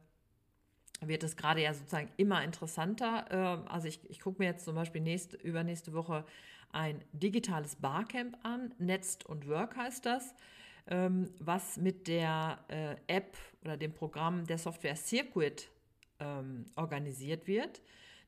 wird 1.01 1.23
es 1.23 1.35
gerade 1.35 1.61
ja 1.61 1.73
sozusagen 1.73 2.09
immer 2.17 2.43
interessanter. 2.43 3.25
Ähm, 3.29 3.67
also 3.67 3.87
ich, 3.87 3.99
ich 4.09 4.19
gucke 4.19 4.41
mir 4.41 4.49
jetzt 4.49 4.65
zum 4.65 4.75
Beispiel 4.75 5.01
nächste, 5.01 5.37
übernächste 5.37 5.93
Woche 5.93 6.25
ein 6.71 7.03
digitales 7.11 7.75
Barcamp 7.75 8.37
an. 8.43 8.73
Netzed 8.79 9.25
und 9.25 9.47
Work 9.47 9.77
heißt 9.77 10.05
das. 10.05 10.33
Ähm, 10.89 11.31
was 11.39 11.77
mit 11.77 12.07
der 12.07 12.59
äh, 12.67 12.95
App 13.07 13.37
oder 13.63 13.77
dem 13.77 13.93
Programm 13.93 14.45
der 14.45 14.57
Software 14.57 14.95
Circuit 14.95 15.69
ähm, 16.19 16.65
organisiert 16.75 17.47
wird. 17.47 17.81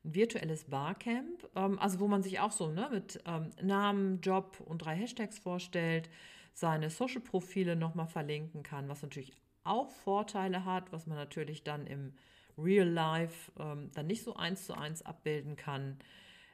Ein 0.03 0.15
virtuelles 0.15 0.65
Barcamp, 0.65 1.47
ähm, 1.55 1.79
also 1.79 1.99
wo 1.99 2.07
man 2.07 2.23
sich 2.23 2.39
auch 2.39 2.51
so 2.51 2.69
ne, 2.69 2.89
mit 2.91 3.21
ähm, 3.25 3.49
Namen, 3.61 4.21
Job 4.21 4.61
und 4.65 4.79
drei 4.79 4.95
Hashtags 4.95 5.39
vorstellt, 5.39 6.09
seine 6.53 6.89
Social-Profile 6.89 7.75
nochmal 7.75 8.07
verlinken 8.07 8.63
kann, 8.63 8.89
was 8.89 9.01
natürlich 9.01 9.33
auch 9.63 9.91
Vorteile 9.91 10.65
hat, 10.65 10.91
was 10.91 11.07
man 11.07 11.17
natürlich 11.17 11.63
dann 11.63 11.87
im 11.87 12.13
Real 12.57 12.87
Life 12.87 13.51
ähm, 13.57 13.91
dann 13.93 14.07
nicht 14.07 14.23
so 14.23 14.35
eins 14.35 14.65
zu 14.65 14.73
eins 14.73 15.01
abbilden 15.01 15.55
kann. 15.55 15.97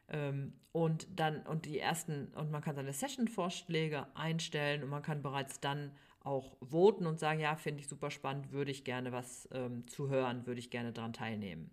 Ähm, 0.10 0.54
und 0.72 1.08
dann, 1.16 1.42
und 1.44 1.66
die 1.66 1.80
ersten, 1.80 2.28
und 2.36 2.52
man 2.52 2.62
kann 2.62 2.76
seine 2.76 2.94
Session-Vorschläge 2.94 4.08
einstellen 4.16 4.84
und 4.84 4.90
man 4.90 5.02
kann 5.02 5.22
bereits 5.22 5.60
dann 5.60 5.92
auch 6.24 6.58
voten 6.62 7.06
und 7.06 7.20
sagen, 7.20 7.40
ja, 7.40 7.56
finde 7.56 7.82
ich 7.82 7.88
super 7.88 8.12
spannend, 8.12 8.52
würde 8.52 8.72
ich 8.72 8.84
gerne 8.84 9.12
was 9.12 9.48
ähm, 9.54 9.88
zu 9.88 10.10
hören, 10.10 10.46
würde 10.46 10.60
ich 10.60 10.72
gerne 10.72 10.92
daran 10.92 11.14
teilnehmen. 11.14 11.72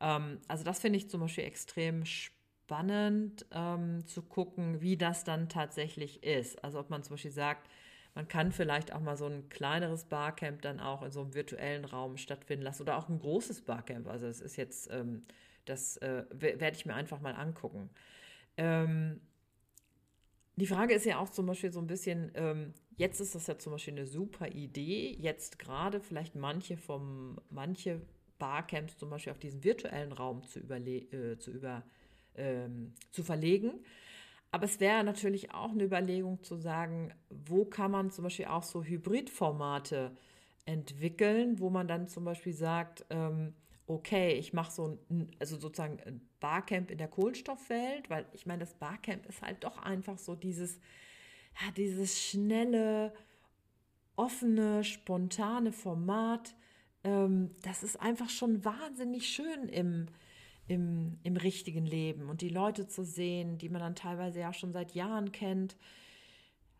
Ähm, 0.00 0.40
also 0.48 0.64
das 0.64 0.80
finde 0.80 0.98
ich 0.98 1.08
zum 1.08 1.20
Beispiel 1.20 1.44
extrem 1.44 2.04
spannend 2.04 3.46
ähm, 3.52 4.04
zu 4.06 4.22
gucken, 4.22 4.80
wie 4.80 4.96
das 4.96 5.24
dann 5.24 5.48
tatsächlich 5.48 6.22
ist. 6.22 6.62
Also 6.62 6.80
ob 6.80 6.90
man 6.90 7.02
zum 7.02 7.14
Beispiel 7.14 7.30
sagt, 7.30 7.68
man 8.14 8.26
kann 8.26 8.50
vielleicht 8.50 8.92
auch 8.92 9.00
mal 9.00 9.16
so 9.16 9.26
ein 9.26 9.48
kleineres 9.48 10.04
Barcamp 10.04 10.62
dann 10.62 10.80
auch 10.80 11.02
in 11.02 11.12
so 11.12 11.20
einem 11.20 11.34
virtuellen 11.34 11.84
Raum 11.84 12.16
stattfinden 12.16 12.64
lassen 12.64 12.82
oder 12.82 12.98
auch 12.98 13.08
ein 13.08 13.20
großes 13.20 13.62
Barcamp. 13.62 14.08
Also 14.08 14.26
es 14.26 14.40
ist 14.40 14.56
jetzt, 14.56 14.90
ähm, 14.90 15.22
das 15.68 15.96
äh, 15.98 16.24
werde 16.30 16.76
ich 16.76 16.86
mir 16.86 16.94
einfach 16.94 17.20
mal 17.20 17.34
angucken. 17.34 17.90
Ähm, 18.56 19.20
die 20.56 20.66
Frage 20.66 20.94
ist 20.94 21.06
ja 21.06 21.18
auch 21.18 21.28
zum 21.28 21.46
Beispiel 21.46 21.72
so 21.72 21.80
ein 21.80 21.86
bisschen, 21.86 22.32
ähm, 22.34 22.74
jetzt 22.96 23.20
ist 23.20 23.34
das 23.34 23.46
ja 23.46 23.58
zum 23.58 23.72
Beispiel 23.72 23.94
eine 23.94 24.06
super 24.06 24.48
Idee, 24.48 25.16
jetzt 25.20 25.58
gerade 25.58 26.00
vielleicht 26.00 26.34
manche 26.34 26.76
vom, 26.76 27.38
manche 27.50 28.00
Barcamps 28.38 28.98
zum 28.98 29.10
Beispiel 29.10 29.32
auf 29.32 29.38
diesen 29.38 29.62
virtuellen 29.62 30.12
Raum 30.12 30.42
zu, 30.44 30.58
überle 30.58 30.96
äh, 30.96 31.38
zu, 31.38 31.52
über, 31.52 31.84
ähm, 32.34 32.94
zu 33.12 33.22
verlegen. 33.22 33.84
Aber 34.50 34.64
es 34.64 34.80
wäre 34.80 35.04
natürlich 35.04 35.52
auch 35.52 35.70
eine 35.70 35.84
Überlegung 35.84 36.42
zu 36.42 36.56
sagen, 36.56 37.12
wo 37.28 37.64
kann 37.64 37.90
man 37.90 38.10
zum 38.10 38.24
Beispiel 38.24 38.46
auch 38.46 38.62
so 38.62 38.82
Hybridformate 38.82 40.12
entwickeln, 40.64 41.60
wo 41.60 41.70
man 41.70 41.86
dann 41.86 42.08
zum 42.08 42.24
Beispiel 42.24 42.54
sagt, 42.54 43.04
ähm, 43.10 43.54
okay, 43.88 44.34
ich 44.34 44.52
mache 44.52 44.70
so 44.70 44.98
ein, 45.10 45.30
also 45.38 45.56
sozusagen 45.56 45.98
ein 46.06 46.20
Barcamp 46.40 46.90
in 46.90 46.98
der 46.98 47.08
Kohlenstoffwelt, 47.08 48.08
weil 48.10 48.26
ich 48.34 48.46
meine, 48.46 48.60
das 48.60 48.74
Barcamp 48.74 49.26
ist 49.26 49.42
halt 49.42 49.64
doch 49.64 49.78
einfach 49.78 50.18
so 50.18 50.34
dieses, 50.34 50.78
ja, 51.60 51.72
dieses 51.76 52.22
schnelle, 52.22 53.12
offene, 54.14 54.84
spontane 54.84 55.72
Format. 55.72 56.54
Ähm, 57.02 57.50
das 57.62 57.82
ist 57.82 57.96
einfach 57.96 58.28
schon 58.28 58.64
wahnsinnig 58.64 59.28
schön 59.28 59.68
im, 59.68 60.06
im, 60.66 61.18
im 61.22 61.36
richtigen 61.36 61.86
Leben 61.86 62.28
und 62.28 62.42
die 62.42 62.50
Leute 62.50 62.86
zu 62.86 63.04
sehen, 63.04 63.56
die 63.58 63.70
man 63.70 63.80
dann 63.80 63.94
teilweise 63.94 64.40
ja 64.40 64.52
schon 64.52 64.72
seit 64.72 64.94
Jahren 64.94 65.32
kennt. 65.32 65.76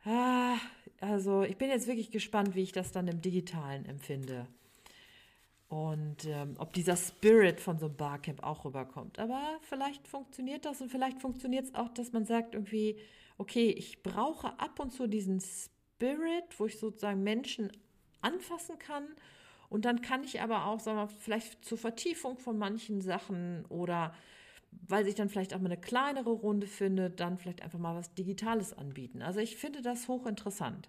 Ah, 0.04 0.56
also 1.00 1.42
ich 1.42 1.56
bin 1.56 1.70
jetzt 1.70 1.86
wirklich 1.86 2.10
gespannt, 2.10 2.54
wie 2.54 2.62
ich 2.62 2.72
das 2.72 2.92
dann 2.92 3.08
im 3.08 3.22
digitalen 3.22 3.86
empfinde. 3.86 4.46
Und 5.68 6.24
ähm, 6.24 6.54
ob 6.58 6.72
dieser 6.72 6.96
Spirit 6.96 7.60
von 7.60 7.78
so 7.78 7.86
einem 7.86 7.96
Barcamp 7.96 8.42
auch 8.42 8.64
rüberkommt. 8.64 9.18
Aber 9.18 9.58
vielleicht 9.62 10.08
funktioniert 10.08 10.64
das 10.64 10.80
und 10.80 10.90
vielleicht 10.90 11.20
funktioniert 11.20 11.66
es 11.66 11.74
auch, 11.74 11.88
dass 11.90 12.12
man 12.12 12.24
sagt 12.24 12.54
irgendwie, 12.54 12.98
okay, 13.36 13.70
ich 13.70 14.02
brauche 14.02 14.58
ab 14.58 14.80
und 14.80 14.92
zu 14.92 15.06
diesen 15.06 15.40
Spirit, 15.40 16.58
wo 16.58 16.66
ich 16.66 16.78
sozusagen 16.78 17.22
Menschen 17.22 17.70
anfassen 18.22 18.78
kann 18.78 19.06
und 19.68 19.84
dann 19.84 20.00
kann 20.00 20.24
ich 20.24 20.40
aber 20.40 20.66
auch, 20.66 20.80
sagen 20.80 20.98
wir, 20.98 21.08
vielleicht 21.08 21.64
zur 21.64 21.78
Vertiefung 21.78 22.38
von 22.38 22.58
manchen 22.58 23.00
Sachen 23.00 23.64
oder 23.66 24.14
weil 24.70 25.04
sich 25.04 25.14
dann 25.14 25.28
vielleicht 25.28 25.54
auch 25.54 25.60
mal 25.60 25.66
eine 25.66 25.80
kleinere 25.80 26.30
Runde 26.30 26.66
findet, 26.66 27.20
dann 27.20 27.38
vielleicht 27.38 27.62
einfach 27.62 27.78
mal 27.78 27.96
was 27.96 28.14
Digitales 28.14 28.72
anbieten. 28.72 29.22
Also 29.22 29.40
ich 29.40 29.56
finde 29.56 29.82
das 29.82 30.08
hochinteressant. 30.08 30.88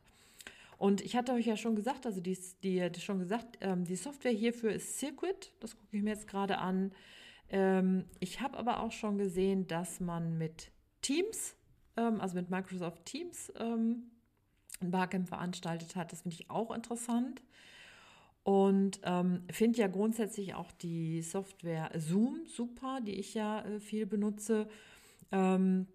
Und 0.79 1.01
ich 1.01 1.17
hatte 1.17 1.33
euch 1.33 1.45
ja 1.45 1.57
schon 1.57 1.75
gesagt, 1.75 2.05
also 2.05 2.21
die, 2.21 2.37
die, 2.63 2.89
schon 3.01 3.19
gesagt, 3.19 3.57
ähm, 3.59 3.83
die 3.83 3.97
Software 3.97 4.31
hierfür 4.31 4.71
ist 4.71 4.97
Circuit. 4.97 5.51
Das 5.59 5.75
gucke 5.75 5.97
ich 5.97 6.01
mir 6.01 6.11
jetzt 6.11 6.27
gerade 6.27 6.57
an. 6.57 6.93
Ähm, 7.49 8.05
ich 8.21 8.39
habe 8.39 8.57
aber 8.57 8.79
auch 8.79 8.93
schon 8.93 9.17
gesehen, 9.17 9.67
dass 9.67 9.99
man 9.99 10.37
mit 10.37 10.71
Teams, 11.01 11.57
ähm, 11.97 12.21
also 12.21 12.35
mit 12.35 12.49
Microsoft 12.49 13.05
Teams, 13.05 13.51
ähm, 13.59 14.03
ein 14.79 14.89
Barcamp 14.89 15.27
veranstaltet 15.27 15.97
hat. 15.97 16.13
Das 16.13 16.21
finde 16.21 16.37
ich 16.39 16.49
auch 16.49 16.71
interessant. 16.73 17.43
Und 18.43 19.01
ähm, 19.03 19.43
finde 19.51 19.79
ja 19.79 19.87
grundsätzlich 19.87 20.53
auch 20.53 20.71
die 20.71 21.21
Software 21.21 21.91
Zoom 21.97 22.45
super, 22.45 23.01
die 23.01 23.19
ich 23.19 23.33
ja 23.33 23.65
äh, 23.65 23.81
viel 23.81 24.05
benutze. 24.05 24.69
Ähm, 25.33 25.87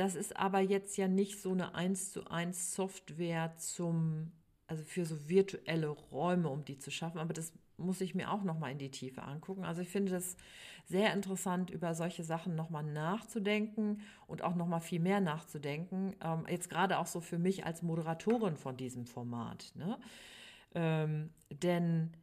das 0.00 0.14
ist 0.14 0.38
aber 0.38 0.60
jetzt 0.60 0.96
ja 0.96 1.08
nicht 1.08 1.42
so 1.42 1.52
eine 1.52 1.74
1 1.74 2.12
zu 2.12 2.26
1 2.26 2.74
Software 2.74 3.54
zum, 3.58 4.32
also 4.66 4.82
für 4.82 5.04
so 5.04 5.28
virtuelle 5.28 5.88
Räume, 5.88 6.48
um 6.48 6.64
die 6.64 6.78
zu 6.78 6.90
schaffen. 6.90 7.18
Aber 7.18 7.34
das 7.34 7.52
muss 7.76 8.00
ich 8.00 8.14
mir 8.14 8.30
auch 8.30 8.42
nochmal 8.42 8.72
in 8.72 8.78
die 8.78 8.90
Tiefe 8.90 9.22
angucken. 9.22 9.62
Also 9.62 9.82
ich 9.82 9.90
finde 9.90 10.12
das 10.12 10.38
sehr 10.86 11.12
interessant, 11.12 11.68
über 11.68 11.94
solche 11.94 12.24
Sachen 12.24 12.54
nochmal 12.54 12.82
nachzudenken 12.82 14.00
und 14.26 14.40
auch 14.42 14.54
nochmal 14.54 14.80
viel 14.80 15.00
mehr 15.00 15.20
nachzudenken. 15.20 16.16
Ähm, 16.22 16.46
jetzt 16.48 16.70
gerade 16.70 16.98
auch 16.98 17.06
so 17.06 17.20
für 17.20 17.38
mich 17.38 17.66
als 17.66 17.82
Moderatorin 17.82 18.56
von 18.56 18.78
diesem 18.78 19.04
Format. 19.04 19.70
Ne? 19.74 19.98
Ähm, 20.74 21.28
denn 21.50 22.14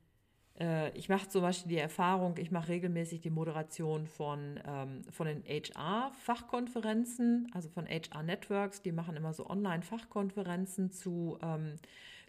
ich 0.95 1.07
mache 1.07 1.29
zum 1.29 1.41
Beispiel 1.41 1.69
die 1.69 1.77
Erfahrung, 1.77 2.35
ich 2.37 2.49
mache 2.49 2.69
regelmäßig 2.69 3.21
die 3.21 3.29
Moderation 3.29 4.07
von, 4.07 4.59
ähm, 4.65 5.03
von 5.11 5.27
den 5.27 5.43
HR-Fachkonferenzen, 5.43 7.51
also 7.53 7.69
von 7.69 7.85
HR-Networks, 7.85 8.81
die 8.81 8.91
machen 8.91 9.15
immer 9.15 9.33
so 9.33 9.47
Online-Fachkonferenzen 9.47 10.91
zu, 10.91 11.37
ähm, 11.43 11.75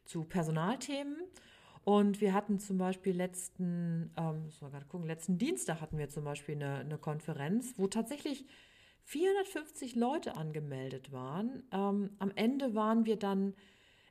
zu 0.05 0.25
Personalthemen. 0.25 1.17
Und 1.85 2.21
wir 2.21 2.35
hatten 2.35 2.59
zum 2.59 2.77
Beispiel 2.77 3.17
letzten, 3.17 4.11
ähm, 4.19 4.45
muss 4.45 4.61
gerade 4.61 4.85
gucken, 4.85 5.07
letzten 5.07 5.39
Dienstag 5.39 5.81
hatten 5.81 5.97
wir 5.97 6.11
zum 6.11 6.25
Beispiel 6.25 6.57
eine, 6.57 6.81
eine 6.81 6.99
Konferenz, 6.99 7.73
wo 7.79 7.87
tatsächlich 7.87 8.45
450 9.05 9.97
Leute 9.97 10.37
angemeldet 10.37 11.13
waren. 11.13 11.63
Ähm, 11.73 12.11
am 12.19 12.31
Ende 12.35 12.75
waren 12.75 13.07
wir 13.07 13.17
dann 13.17 13.55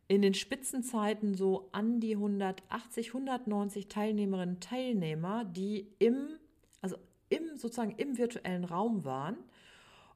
in 0.07 0.21
den 0.21 0.33
Spitzenzeiten 0.33 1.35
so 1.35 1.69
an 1.71 1.99
die 1.99 2.15
180, 2.15 3.09
190 3.09 3.87
Teilnehmerinnen 3.87 4.55
und 4.55 4.63
Teilnehmer, 4.63 5.43
die 5.45 5.87
im, 5.99 6.39
also 6.81 6.97
im 7.29 7.57
sozusagen 7.57 7.95
im 7.97 8.17
virtuellen 8.17 8.63
Raum 8.63 9.03
waren 9.03 9.37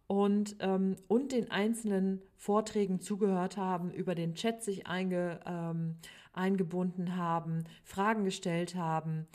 und, 0.07 0.55
ähm, 0.59 0.95
und 1.07 1.31
den 1.31 1.51
einzelnen 1.51 2.21
Vorträgen 2.37 3.01
zugehört 3.01 3.57
haben, 3.57 3.91
über 3.91 4.15
den 4.15 4.35
Chat 4.35 4.63
sich 4.63 4.87
einge, 4.87 5.39
ähm, 5.45 5.95
eingebunden 6.33 7.17
haben, 7.17 7.65
Fragen 7.83 8.23
gestellt 8.23 8.75
haben. 8.75 9.27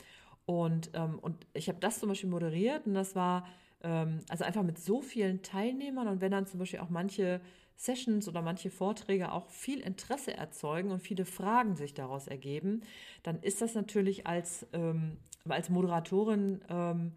Und, 0.45 0.91
ähm, 0.93 1.19
und 1.19 1.45
ich 1.53 1.67
habe 1.67 1.79
das 1.79 1.99
zum 1.99 2.09
Beispiel 2.09 2.29
moderiert 2.29 2.87
und 2.87 2.93
das 2.93 3.15
war 3.15 3.45
ähm, 3.83 4.19
also 4.29 4.43
einfach 4.43 4.63
mit 4.63 4.79
so 4.79 5.01
vielen 5.01 5.41
Teilnehmern 5.41 6.07
und 6.07 6.21
wenn 6.21 6.31
dann 6.31 6.47
zum 6.47 6.59
Beispiel 6.59 6.79
auch 6.79 6.89
manche 6.89 7.41
Sessions 7.77 8.27
oder 8.27 8.41
manche 8.41 8.71
Vorträge 8.71 9.31
auch 9.31 9.49
viel 9.49 9.79
Interesse 9.79 10.35
erzeugen 10.35 10.91
und 10.91 10.99
viele 10.99 11.25
Fragen 11.25 11.75
sich 11.75 11.93
daraus 11.93 12.27
ergeben, 12.27 12.81
dann 13.21 13.39
ist 13.41 13.61
das 13.61 13.75
natürlich 13.75 14.25
als, 14.25 14.65
ähm, 14.73 15.17
als 15.47 15.69
Moderatorin 15.69 16.61
ähm, 16.69 17.13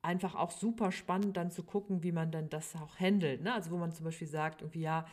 einfach 0.00 0.36
auch 0.36 0.52
super 0.52 0.92
spannend, 0.92 1.36
dann 1.36 1.50
zu 1.50 1.64
gucken, 1.64 2.04
wie 2.04 2.12
man 2.12 2.30
dann 2.30 2.48
das 2.48 2.74
auch 2.76 2.98
handelt. 3.00 3.42
Ne? 3.42 3.52
Also 3.52 3.72
wo 3.72 3.76
man 3.76 3.92
zum 3.92 4.04
Beispiel 4.04 4.28
sagt, 4.28 4.62
irgendwie 4.62 4.82
ja, 4.82 5.06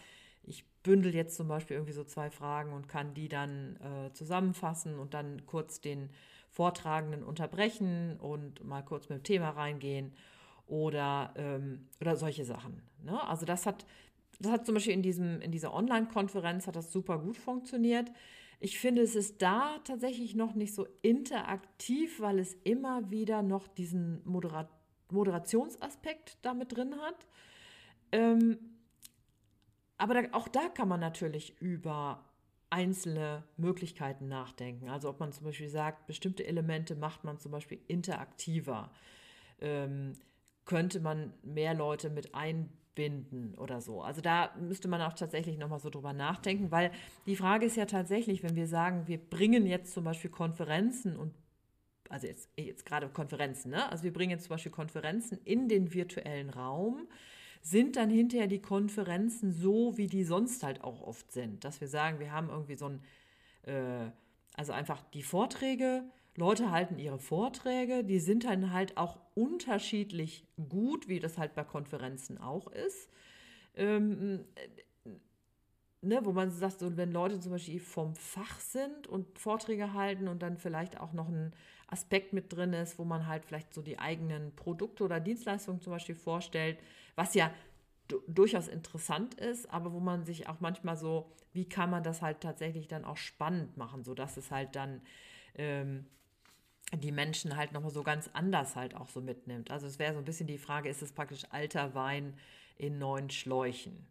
ich 0.44 0.64
bündel 0.84 1.14
jetzt 1.14 1.36
zum 1.36 1.48
Beispiel 1.48 1.76
irgendwie 1.76 1.94
so 1.94 2.04
zwei 2.04 2.30
Fragen 2.30 2.72
und 2.72 2.88
kann 2.88 3.16
die 3.16 3.28
dann 3.28 3.78
äh, 3.78 4.14
zusammenfassen 4.14 5.00
und 5.00 5.16
dann 5.16 5.46
kurz 5.48 5.82
den 5.82 6.12
Vortragenden 6.52 7.24
unterbrechen 7.24 8.18
und 8.20 8.64
mal 8.64 8.84
kurz 8.84 9.10
mit 9.10 9.20
dem 9.20 9.24
Thema 9.24 9.50
reingehen 9.50 10.14
oder, 10.68 11.34
ähm, 11.36 11.88
oder 12.00 12.16
solche 12.16 12.46
Sachen. 12.46 12.84
Ne? 13.04 13.22
Also 13.28 13.46
das 13.46 13.66
hat 13.66 13.86
das 14.40 14.52
hat 14.52 14.66
zum 14.66 14.76
Beispiel 14.76 14.94
in, 14.94 15.02
diesem, 15.02 15.42
in 15.42 15.52
dieser 15.52 15.74
Online-Konferenz 15.74 16.68
hat 16.68 16.76
das 16.76 16.92
super 16.92 17.18
gut 17.20 17.38
funktioniert. 17.38 18.12
Ich 18.60 18.80
finde, 18.80 19.02
es 19.04 19.16
ist 19.16 19.42
da 19.42 19.78
tatsächlich 19.84 20.36
noch 20.36 20.56
nicht 20.56 20.74
so 20.74 20.88
interaktiv, 21.02 22.20
weil 22.20 22.40
es 22.40 22.54
immer 22.64 23.12
wieder 23.12 23.42
noch 23.42 23.68
diesen 23.68 24.22
Modera 24.26 24.70
Moderationsaspekt 25.10 26.38
damit 26.42 26.76
drin 26.76 26.96
hat. 27.00 27.26
Ähm, 28.12 28.58
aber 29.98 30.22
da, 30.22 30.34
auch 30.34 30.50
da 30.50 30.68
kann 30.68 30.90
man 30.90 31.00
natürlich 31.00 31.62
über 31.62 32.26
einzelne 32.70 33.44
Möglichkeiten 33.56 34.28
nachdenken. 34.28 34.90
Also 34.90 35.10
ob 35.10 35.22
man 35.22 35.32
zum 35.32 35.46
Beispiel 35.46 35.70
sagt, 35.70 36.08
bestimmte 36.08 36.46
Elemente 36.46 36.96
macht 36.96 37.24
man 37.24 37.40
zum 37.40 37.54
Beispiel 37.54 37.80
interaktiver. 37.88 38.92
Ähm, 39.62 40.12
könnte 40.66 41.00
man 41.00 41.34
mehr 41.42 41.74
Leute 41.74 42.10
mit 42.10 42.36
einbinden? 42.36 42.87
Binden 42.98 43.54
oder 43.60 43.80
so. 43.80 44.02
Also 44.02 44.22
da 44.22 44.52
müsste 44.60 44.88
man 44.88 45.02
auch 45.04 45.14
tatsächlich 45.14 45.60
nochmal 45.60 45.80
so 45.80 45.92
drüber 45.92 46.14
nachdenken, 46.14 46.72
weil 46.72 46.92
die 47.28 47.36
Frage 47.36 47.68
ist 47.68 47.78
ja 47.78 47.86
tatsächlich, 47.86 48.42
wenn 48.42 48.56
wir 48.56 48.68
sagen, 48.68 49.04
wir 49.06 49.20
bringen 49.20 49.68
jetzt 49.68 49.94
zum 49.94 50.04
Beispiel 50.04 50.32
Konferenzen 50.32 51.16
und 51.16 51.32
also 52.10 52.26
jetzt, 52.26 52.50
jetzt 52.58 52.86
gerade 52.86 53.08
Konferenzen, 53.10 53.70
ne? 53.70 53.88
Also 53.92 54.04
wir 54.04 54.14
bringen 54.14 54.32
jetzt 54.32 54.46
zum 54.46 54.56
Beispiel 54.56 54.72
Konferenzen 54.72 55.38
in 55.46 55.68
den 55.70 55.94
virtuellen 55.94 56.50
Raum, 56.50 57.08
sind 57.62 57.98
dann 57.98 58.10
hinterher 58.10 58.48
die 58.48 58.62
Konferenzen 58.62 59.52
so, 59.52 59.96
wie 59.98 60.08
die 60.08 60.24
sonst 60.24 60.64
halt 60.64 60.84
auch 60.84 61.02
oft 61.02 61.32
sind. 61.32 61.64
Dass 61.66 61.80
wir 61.80 61.88
sagen, 61.88 62.20
wir 62.20 62.32
haben 62.32 62.50
irgendwie 62.50 62.76
so 62.76 62.88
ein, 62.88 63.02
äh, 63.64 64.10
also 64.56 64.74
einfach 64.74 65.04
die 65.14 65.22
Vorträge, 65.22 66.04
Leute 66.38 66.70
halten 66.72 67.00
ihre 67.00 67.18
Vorträge, 67.18 68.04
die 68.04 68.20
sind 68.20 68.44
dann 68.44 68.72
halt 68.72 68.96
auch 68.96 69.18
unterschiedlich 69.34 70.46
gut, 70.70 71.08
wie 71.08 71.20
das 71.20 71.40
halt 71.40 71.56
bei 71.56 71.64
Konferenzen 71.64 72.38
auch 72.38 72.68
ist. 72.68 73.10
Ähm, 73.76 74.46
äh, 74.54 75.10
ne, 76.04 76.20
wo 76.24 76.32
man 76.32 76.52
sagt, 76.52 76.80
so, 76.80 76.96
wenn 76.96 77.12
Leute 77.12 77.40
zum 77.40 77.54
Beispiel 77.54 77.80
vom 77.80 78.16
Fach 78.16 78.60
sind 78.60 79.08
und 79.08 79.40
Vorträge 79.40 79.94
halten 79.94 80.28
und 80.28 80.44
dann 80.44 80.58
vielleicht 80.58 81.00
auch 81.00 81.12
noch 81.12 81.28
ein 81.28 81.54
Aspekt 81.88 82.34
mit 82.34 82.54
drin 82.54 82.72
ist, 82.74 83.00
wo 83.00 83.04
man 83.04 83.26
halt 83.26 83.44
vielleicht 83.44 83.74
so 83.74 83.82
die 83.82 83.98
eigenen 83.98 84.56
Produkte 84.56 85.04
oder 85.04 85.20
Dienstleistungen 85.20 85.82
zum 85.82 85.92
Beispiel 85.92 86.16
vorstellt, 86.16 86.78
was 87.16 87.34
ja 87.34 87.52
durchaus 88.28 88.68
interessant 88.68 89.34
ist, 89.34 89.70
aber 89.74 89.92
wo 89.92 90.00
man 90.00 90.24
sich 90.24 90.48
auch 90.48 90.60
manchmal 90.60 90.98
so, 90.98 91.32
wie 91.52 91.68
kann 91.68 91.90
man 91.90 92.04
das 92.04 92.22
halt 92.22 92.42
tatsächlich 92.42 92.88
dann 92.88 93.06
auch 93.06 93.18
spannend 93.18 93.76
machen, 93.76 94.04
sodass 94.04 94.38
es 94.38 94.52
halt 94.52 94.76
dann 94.76 95.02
ähm, 95.56 96.06
die 96.94 97.12
Menschen 97.12 97.58
halt 97.58 97.74
nochmal 97.74 97.92
so 97.92 98.04
ganz 98.04 98.30
anders 98.34 98.76
halt 98.76 98.96
auch 98.96 99.10
so 99.10 99.22
mitnimmt. 99.22 99.72
Also 99.72 99.88
es 99.88 100.00
wäre 100.00 100.14
so 100.14 100.20
ein 100.20 100.26
bisschen 100.26 100.48
die 100.48 100.58
Frage, 100.58 100.90
ist 100.90 101.02
es 101.02 101.12
praktisch 101.12 101.44
alter 101.50 101.94
Wein 101.96 102.34
in 102.78 102.98
neuen 102.98 103.30
Schläuchen? 103.30 104.08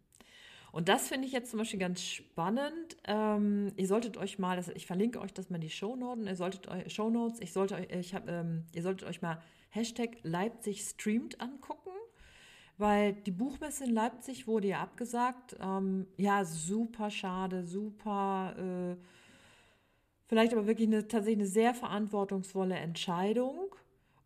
Und 0.71 0.89
das 0.89 1.07
finde 1.07 1.25
ich 1.25 1.33
jetzt 1.33 1.49
zum 1.49 1.59
Beispiel 1.59 1.79
ganz 1.79 2.03
spannend. 2.03 2.97
Ähm, 3.05 3.71
ihr 3.77 3.87
solltet 3.87 4.17
euch 4.17 4.37
mal, 4.37 4.61
ich 4.75 4.85
verlinke 4.85 5.19
euch 5.19 5.33
das 5.33 5.49
mal 5.49 5.55
in 5.55 5.61
die 5.61 5.69
Shownotes, 5.69 6.27
ihr 6.27 6.35
solltet 6.35 6.67
euch, 6.67 6.93
Shownotes, 6.93 7.39
ich 7.39 7.51
sollte 7.51 7.75
euch, 7.75 7.87
ich 7.89 8.13
hab, 8.13 8.29
ähm, 8.29 8.65
ihr 8.73 8.83
solltet 8.83 9.07
euch 9.07 9.21
mal 9.21 9.41
Hashtag 9.69 10.17
Leipzig 10.23 10.81
streamt 10.81 11.41
angucken, 11.41 11.89
weil 12.77 13.13
die 13.13 13.31
Buchmesse 13.31 13.85
in 13.85 13.93
Leipzig 13.93 14.45
wurde 14.45 14.67
ja 14.67 14.81
abgesagt. 14.81 15.55
Ähm, 15.59 16.05
ja, 16.17 16.45
super 16.45 17.09
schade, 17.09 17.65
super 17.65 18.55
äh, 18.57 18.97
vielleicht 20.27 20.53
aber 20.53 20.67
wirklich 20.67 20.87
eine, 20.87 21.07
tatsächlich 21.07 21.39
eine 21.39 21.47
sehr 21.47 21.73
verantwortungsvolle 21.73 22.75
Entscheidung. 22.75 23.75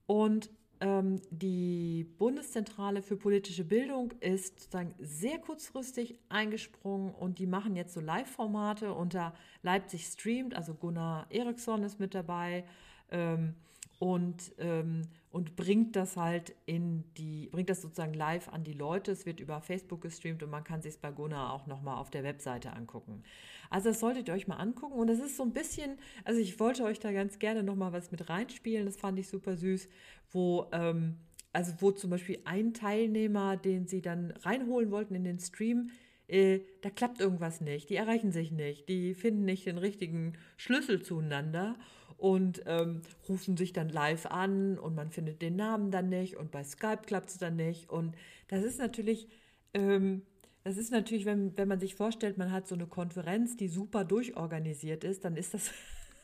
Und 0.05 0.49
ähm, 0.81 1.21
die 1.29 2.05
Bundeszentrale 2.17 3.01
für 3.01 3.15
politische 3.15 3.63
Bildung 3.63 4.11
ist 4.19 4.61
sozusagen 4.61 4.95
sehr 4.99 5.37
kurzfristig 5.37 6.19
eingesprungen 6.27 7.13
und 7.13 7.37
die 7.37 7.45
machen 7.45 7.75
jetzt 7.75 7.93
so 7.93 8.01
Live-Formate 8.01 8.93
unter 8.93 9.33
Leipzig 9.61 10.05
streamt, 10.05 10.55
also 10.55 10.73
Gunnar 10.73 11.27
Eriksson 11.29 11.83
ist 11.83 11.99
mit 11.99 12.15
dabei. 12.15 12.65
Ähm, 13.11 13.53
und, 14.01 14.51
ähm, 14.57 15.03
und 15.29 15.55
bringt 15.55 15.95
das 15.95 16.17
halt 16.17 16.55
in 16.65 17.03
die, 17.17 17.49
bringt 17.51 17.69
das 17.69 17.83
sozusagen 17.83 18.15
live 18.15 18.49
an 18.49 18.63
die 18.63 18.73
Leute. 18.73 19.11
Es 19.11 19.27
wird 19.27 19.39
über 19.39 19.61
Facebook 19.61 20.01
gestreamt 20.01 20.41
und 20.41 20.49
man 20.49 20.63
kann 20.63 20.81
sich 20.81 20.95
es 20.95 20.97
bei 20.97 21.11
Gunnar 21.11 21.53
auch 21.53 21.67
nochmal 21.67 21.99
auf 21.99 22.09
der 22.09 22.23
Webseite 22.23 22.73
angucken. 22.73 23.21
Also 23.69 23.89
das 23.89 23.99
solltet 23.99 24.27
ihr 24.27 24.33
euch 24.33 24.47
mal 24.47 24.55
angucken. 24.55 24.95
Und 24.95 25.05
das 25.05 25.19
ist 25.19 25.37
so 25.37 25.43
ein 25.43 25.53
bisschen, 25.53 25.99
also 26.23 26.39
ich 26.39 26.59
wollte 26.59 26.83
euch 26.83 26.99
da 26.99 27.11
ganz 27.11 27.37
gerne 27.37 27.61
nochmal 27.61 27.93
was 27.93 28.09
mit 28.09 28.27
reinspielen, 28.27 28.87
das 28.87 28.97
fand 28.97 29.19
ich 29.19 29.27
super 29.27 29.55
süß, 29.55 29.87
wo, 30.31 30.65
ähm, 30.71 31.17
also 31.53 31.71
wo 31.77 31.91
zum 31.91 32.09
Beispiel 32.09 32.39
ein 32.45 32.73
Teilnehmer, 32.73 33.55
den 33.55 33.85
sie 33.85 34.01
dann 34.01 34.31
reinholen 34.31 34.89
wollten 34.89 35.13
in 35.13 35.25
den 35.25 35.37
Stream, 35.37 35.91
äh, 36.27 36.61
da 36.81 36.89
klappt 36.89 37.21
irgendwas 37.21 37.61
nicht, 37.61 37.91
die 37.91 37.97
erreichen 37.97 38.31
sich 38.31 38.51
nicht, 38.51 38.89
die 38.89 39.13
finden 39.13 39.45
nicht 39.45 39.67
den 39.67 39.77
richtigen 39.77 40.33
Schlüssel 40.57 41.03
zueinander 41.03 41.75
und 42.21 42.61
ähm, 42.67 43.01
rufen 43.27 43.57
sich 43.57 43.73
dann 43.73 43.89
live 43.89 44.27
an 44.27 44.77
und 44.77 44.93
man 44.93 45.09
findet 45.09 45.41
den 45.41 45.55
Namen 45.55 45.89
dann 45.89 46.07
nicht 46.07 46.37
und 46.37 46.51
bei 46.51 46.63
Skype 46.63 47.01
klappt 47.07 47.29
es 47.29 47.39
dann 47.39 47.55
nicht. 47.55 47.89
Und 47.89 48.15
das 48.47 48.63
ist 48.63 48.77
natürlich, 48.77 49.27
ähm, 49.73 50.21
das 50.63 50.77
ist 50.77 50.91
natürlich, 50.91 51.25
wenn, 51.25 51.57
wenn 51.57 51.67
man 51.67 51.79
sich 51.79 51.95
vorstellt, 51.95 52.37
man 52.37 52.51
hat 52.51 52.67
so 52.67 52.75
eine 52.75 52.85
Konferenz, 52.85 53.57
die 53.57 53.67
super 53.67 54.05
durchorganisiert 54.05 55.03
ist, 55.03 55.25
dann 55.25 55.35
ist 55.35 55.55
das 55.55 55.71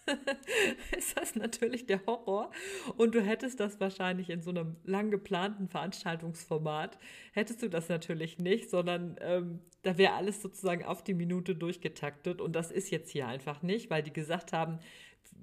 ist 0.98 1.18
das 1.18 1.36
natürlich 1.36 1.88
der 1.88 2.06
Horror. 2.06 2.52
Und 2.96 3.16
du 3.16 3.22
hättest 3.22 3.60
das 3.60 3.80
wahrscheinlich 3.80 4.30
in 4.30 4.42
so 4.42 4.52
einem 4.52 4.78
lang 4.84 5.10
geplanten 5.10 5.68
Veranstaltungsformat, 5.68 6.98
hättest 7.34 7.64
du 7.64 7.70
das 7.70 7.90
natürlich 7.90 8.38
nicht, 8.38 8.70
sondern 8.70 9.18
ähm, 9.20 9.62
da 9.82 9.98
wäre 9.98 10.14
alles 10.14 10.42
sozusagen 10.42 10.86
auf 10.86 11.04
die 11.04 11.16
Minute 11.16 11.56
durchgetaktet. 11.56 12.40
Und 12.40 12.56
das 12.56 12.72
ist 12.72 12.92
jetzt 12.92 13.10
hier 13.10 13.28
einfach 13.28 13.64
nicht, 13.64 13.90
weil 13.90 14.04
die 14.04 14.14
gesagt 14.14 14.54
haben, 14.54 14.80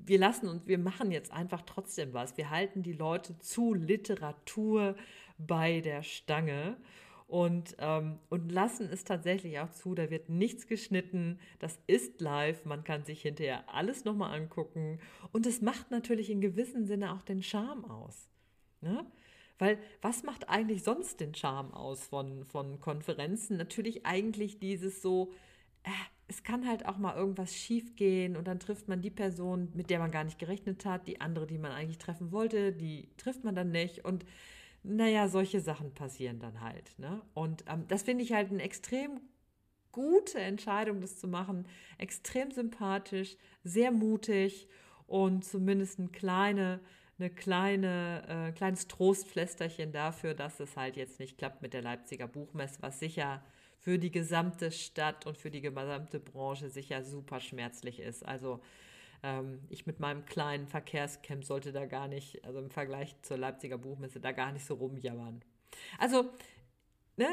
wir 0.07 0.19
lassen 0.19 0.49
uns, 0.49 0.67
wir 0.67 0.79
machen 0.79 1.11
jetzt 1.11 1.33
einfach 1.33 1.62
trotzdem 1.62 2.12
was. 2.12 2.37
Wir 2.37 2.51
halten 2.51 2.83
die 2.83 2.93
Leute 2.93 3.38
zu 3.38 3.75
Literatur 3.75 4.97
bei 5.38 5.81
der 5.81 6.03
Stange 6.03 6.77
und, 7.27 7.75
ähm, 7.79 8.19
und 8.29 8.53
lassen 8.53 8.88
es 8.90 9.05
tatsächlich 9.05 9.59
auch 9.61 9.71
zu. 9.71 9.95
Da 9.95 10.11
wird 10.11 10.29
nichts 10.29 10.67
geschnitten. 10.67 11.38
Das 11.59 11.79
ist 11.87 12.21
live. 12.21 12.64
Man 12.64 12.85
kann 12.85 13.05
sich 13.05 13.23
hinterher 13.23 13.64
alles 13.73 14.05
nochmal 14.05 14.38
angucken. 14.38 15.01
Und 15.33 15.47
es 15.47 15.62
macht 15.62 15.90
natürlich 15.90 16.31
in 16.31 16.40
gewissem 16.40 16.85
Sinne 16.85 17.12
auch 17.12 17.23
den 17.23 17.43
Charme 17.43 17.85
aus. 17.87 18.29
Ne? 18.83 19.07
Weil 19.59 19.79
was 20.03 20.23
macht 20.23 20.49
eigentlich 20.49 20.83
sonst 20.83 21.21
den 21.21 21.35
Charme 21.35 21.73
aus 21.73 22.07
von, 22.07 22.45
von 22.45 22.81
Konferenzen? 22.81 23.57
Natürlich 23.57 24.05
eigentlich 24.05 24.59
dieses 24.59 25.01
so, 25.01 25.33
äh, 25.85 25.90
es 26.27 26.43
kann 26.43 26.67
halt 26.67 26.87
auch 26.87 26.97
mal 26.97 27.17
irgendwas 27.17 27.55
schief 27.55 27.97
gehen 27.97 28.37
und 28.37 28.47
dann 28.49 28.61
trifft 28.61 28.89
man 28.89 29.03
die 29.03 29.11
Person, 29.11 29.69
mit 29.75 29.91
der 29.91 29.99
man 29.99 30.11
gar 30.11 30.25
nicht 30.25 30.39
gerechnet 30.39 30.85
hat, 30.85 31.07
die 31.07 31.21
andere, 31.21 31.47
die 31.47 31.59
man 31.59 31.73
eigentlich 31.73 31.99
treffen 31.99 32.33
wollte, 32.33 32.73
die 32.73 33.09
trifft 33.17 33.45
man 33.45 33.55
dann 33.55 33.71
nicht 33.71 34.05
und 34.05 34.25
naja, 34.83 35.29
solche 35.29 35.61
Sachen 35.61 35.95
passieren 35.95 36.39
dann 36.39 36.61
halt. 36.61 36.99
Ne? 36.99 37.23
Und 37.33 37.65
ähm, 37.69 37.87
das 37.89 38.03
finde 38.03 38.23
ich 38.23 38.33
halt 38.33 38.51
eine 38.51 38.63
extrem 38.63 39.21
gute 39.93 40.39
Entscheidung, 40.39 41.01
das 41.01 41.19
zu 41.19 41.29
machen, 41.29 41.67
extrem 41.99 42.51
sympathisch, 42.51 43.37
sehr 43.63 43.93
mutig 43.93 44.69
und 45.07 45.45
zumindest 45.45 45.99
eine 45.99 46.09
kleine, 46.09 46.81
eine 47.19 47.31
kleine, 47.31 48.49
äh, 48.49 48.53
kleines 48.53 48.89
Trostflästerchen 48.89 49.93
dafür, 49.93 50.35
dass 50.35 50.61
es 50.61 50.77
halt 50.77 50.97
jetzt 50.97 51.19
nicht 51.21 51.39
klappt 51.39 51.63
mit 51.63 51.73
der 51.73 51.83
Leipziger 51.83 52.27
Buchmesse, 52.27 52.83
was 52.83 52.99
sicher 52.99 53.43
für 53.85 53.99
die 53.99 54.11
gesamte 54.11 54.73
Stadt 54.73 55.27
und 55.27 55.37
für 55.37 55.51
die 55.51 55.61
gesamte 55.61 56.18
Branche 56.18 56.70
sicher 56.70 57.05
super 57.05 57.38
schmerzlich 57.38 58.01
ist. 58.01 58.25
Also 58.25 58.61
ähm, 59.23 59.61
ich 59.68 59.85
mit 59.85 60.01
meinem 60.01 60.25
kleinen 60.25 60.66
Verkehrscamp 60.66 61.44
sollte 61.44 61.70
da 61.70 61.85
gar 61.85 62.09
nicht, 62.09 62.42
also 62.47 62.61
im 62.61 62.70
Vergleich 62.70 63.14
zur 63.20 63.37
Leipziger 63.37 63.77
Buchmesse, 63.77 64.20
da 64.20 64.33
gar 64.33 64.53
nicht 64.53 64.64
so 64.64 64.75
rumjammern. 64.77 65.42
Also, 65.99 66.31
ne, 67.18 67.29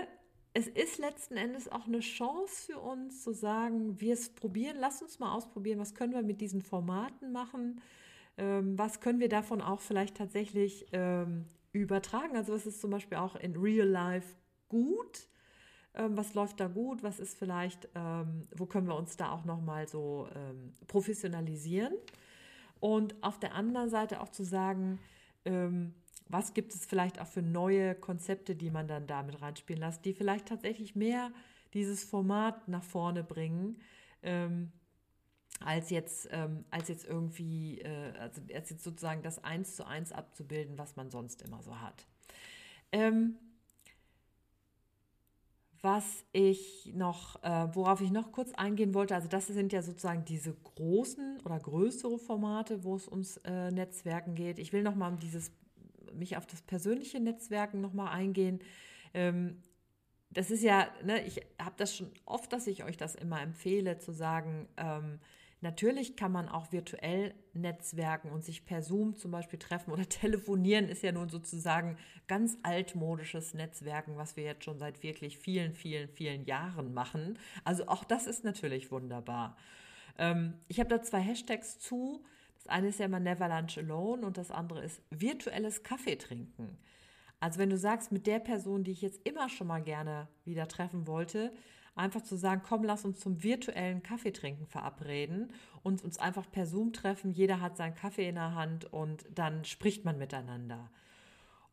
es 0.53 0.67
ist 0.67 0.97
letzten 0.97 1.37
Endes 1.37 1.71
auch 1.71 1.87
eine 1.87 2.01
Chance 2.01 2.65
für 2.65 2.79
uns 2.79 3.23
zu 3.23 3.31
sagen, 3.31 4.01
wir 4.01 4.13
es 4.13 4.27
probieren, 4.27 4.75
lass 4.77 5.01
uns 5.01 5.19
mal 5.19 5.33
ausprobieren, 5.33 5.79
was 5.79 5.95
können 5.95 6.11
wir 6.11 6.21
mit 6.21 6.41
diesen 6.41 6.61
Formaten 6.61 7.31
machen, 7.31 7.79
ähm, 8.37 8.77
was 8.77 8.99
können 8.99 9.21
wir 9.21 9.29
davon 9.29 9.61
auch 9.61 9.79
vielleicht 9.79 10.17
tatsächlich 10.17 10.87
ähm, 10.91 11.45
übertragen. 11.71 12.35
Also 12.35 12.51
was 12.51 12.65
ist 12.65 12.81
zum 12.81 12.91
Beispiel 12.91 13.19
auch 13.19 13.37
in 13.37 13.55
Real 13.55 13.87
Life 13.87 14.35
gut, 14.67 15.29
was 15.93 16.33
läuft 16.33 16.59
da 16.59 16.67
gut, 16.67 17.03
was 17.03 17.19
ist 17.19 17.37
vielleicht, 17.37 17.89
ähm, 17.95 18.47
wo 18.55 18.65
können 18.65 18.87
wir 18.87 18.95
uns 18.95 19.17
da 19.17 19.31
auch 19.31 19.45
nochmal 19.45 19.87
so 19.87 20.27
ähm, 20.35 20.73
professionalisieren. 20.87 21.93
Und 22.79 23.15
auf 23.21 23.39
der 23.39 23.53
anderen 23.53 23.89
Seite 23.89 24.21
auch 24.21 24.29
zu 24.29 24.43
sagen, 24.43 24.99
ähm, 25.45 25.93
was 26.27 26.53
gibt 26.53 26.73
es 26.73 26.85
vielleicht 26.85 27.19
auch 27.19 27.27
für 27.27 27.41
neue 27.41 27.93
Konzepte, 27.93 28.55
die 28.55 28.71
man 28.71 28.87
dann 28.87 29.05
damit 29.05 29.41
reinspielen 29.41 29.81
lässt, 29.81 30.05
die 30.05 30.13
vielleicht 30.13 30.47
tatsächlich 30.47 30.95
mehr 30.95 31.31
dieses 31.73 32.03
Format 32.03 32.67
nach 32.67 32.83
vorne 32.83 33.23
bringen, 33.23 33.79
ähm, 34.23 34.71
als 35.59 35.89
jetzt, 35.89 36.29
ähm, 36.31 36.65
als 36.71 36.87
jetzt 36.87 37.05
irgendwie, 37.05 37.81
äh, 37.81 38.13
also 38.17 38.41
als 38.53 38.69
jetzt 38.69 38.83
sozusagen 38.83 39.21
das 39.21 39.43
eins 39.43 39.75
zu 39.75 39.85
eins 39.85 40.11
abzubilden, 40.11 40.77
was 40.77 40.95
man 40.95 41.11
sonst 41.11 41.41
immer 41.41 41.61
so 41.61 41.79
hat. 41.79 42.07
Ähm, 42.91 43.37
was 45.81 46.23
ich 46.31 46.91
noch, 46.93 47.41
äh, 47.43 47.67
worauf 47.73 48.01
ich 48.01 48.11
noch 48.11 48.31
kurz 48.31 48.53
eingehen 48.53 48.93
wollte, 48.93 49.15
also 49.15 49.27
das 49.27 49.47
sind 49.47 49.73
ja 49.73 49.81
sozusagen 49.81 50.25
diese 50.25 50.53
großen 50.53 51.39
oder 51.43 51.59
größere 51.59 52.19
Formate, 52.19 52.83
wo 52.83 52.95
es 52.95 53.07
ums 53.07 53.37
äh, 53.37 53.71
Netzwerken 53.71 54.35
geht. 54.35 54.59
Ich 54.59 54.73
will 54.73 54.83
noch 54.83 54.95
mal 54.95 55.11
um 55.11 55.19
dieses, 55.19 55.51
mich 56.13 56.37
auf 56.37 56.45
das 56.45 56.61
persönliche 56.61 57.19
Netzwerken 57.19 57.81
noch 57.81 57.93
mal 57.93 58.11
eingehen. 58.11 58.59
Ähm, 59.13 59.63
das 60.29 60.51
ist 60.51 60.63
ja, 60.63 60.87
ne, 61.03 61.25
ich 61.25 61.41
habe 61.59 61.75
das 61.77 61.95
schon 61.95 62.11
oft, 62.25 62.53
dass 62.53 62.67
ich 62.67 62.83
euch 62.83 62.97
das 62.97 63.15
immer 63.15 63.41
empfehle, 63.41 63.97
zu 63.97 64.11
sagen, 64.11 64.67
ähm, 64.77 65.19
Natürlich 65.63 66.15
kann 66.15 66.31
man 66.31 66.49
auch 66.49 66.71
virtuell 66.71 67.35
netzwerken 67.53 68.31
und 68.31 68.43
sich 68.43 68.65
per 68.65 68.81
Zoom 68.81 69.15
zum 69.15 69.29
Beispiel 69.29 69.59
treffen 69.59 69.91
oder 69.91 70.05
telefonieren 70.09 70.89
ist 70.89 71.03
ja 71.03 71.11
nun 71.11 71.29
sozusagen 71.29 71.97
ganz 72.27 72.57
altmodisches 72.63 73.53
Netzwerken, 73.53 74.17
was 74.17 74.35
wir 74.35 74.43
jetzt 74.43 74.63
schon 74.63 74.79
seit 74.79 75.03
wirklich 75.03 75.37
vielen, 75.37 75.73
vielen, 75.75 76.09
vielen 76.09 76.45
Jahren 76.45 76.93
machen. 76.93 77.37
Also 77.63 77.87
auch 77.87 78.03
das 78.03 78.25
ist 78.25 78.43
natürlich 78.43 78.91
wunderbar. 78.91 79.55
Ähm, 80.17 80.55
ich 80.67 80.79
habe 80.79 80.89
da 80.89 81.01
zwei 81.03 81.19
Hashtags 81.19 81.77
zu. 81.77 82.23
Das 82.55 82.67
eine 82.67 82.87
ist 82.87 82.99
ja 82.99 83.05
immer 83.05 83.19
Never 83.19 83.47
Lunch 83.47 83.77
Alone 83.77 84.25
und 84.25 84.37
das 84.37 84.49
andere 84.49 84.83
ist 84.83 85.01
virtuelles 85.11 85.83
Kaffee 85.83 86.15
trinken. 86.15 86.79
Also 87.41 87.59
wenn 87.59 87.71
du 87.71 87.77
sagst, 87.77 88.11
mit 88.11 88.27
der 88.27 88.39
Person, 88.39 88.83
die 88.83 88.91
ich 88.91 89.01
jetzt 89.01 89.27
immer 89.27 89.49
schon 89.49 89.65
mal 89.67 89.81
gerne 89.81 90.27
wieder 90.45 90.67
treffen 90.67 91.07
wollte, 91.07 91.51
einfach 91.95 92.21
zu 92.21 92.37
sagen, 92.37 92.61
komm, 92.63 92.83
lass 92.83 93.03
uns 93.03 93.19
zum 93.19 93.43
virtuellen 93.43 94.03
Kaffeetrinken 94.03 94.67
verabreden 94.67 95.51
und 95.81 96.03
uns 96.03 96.19
einfach 96.19 96.49
per 96.51 96.67
Zoom 96.67 96.93
treffen. 96.93 97.31
Jeder 97.31 97.59
hat 97.59 97.77
seinen 97.77 97.95
Kaffee 97.95 98.29
in 98.29 98.35
der 98.35 98.53
Hand 98.53 98.85
und 98.85 99.25
dann 99.33 99.65
spricht 99.65 100.05
man 100.05 100.19
miteinander. 100.19 100.91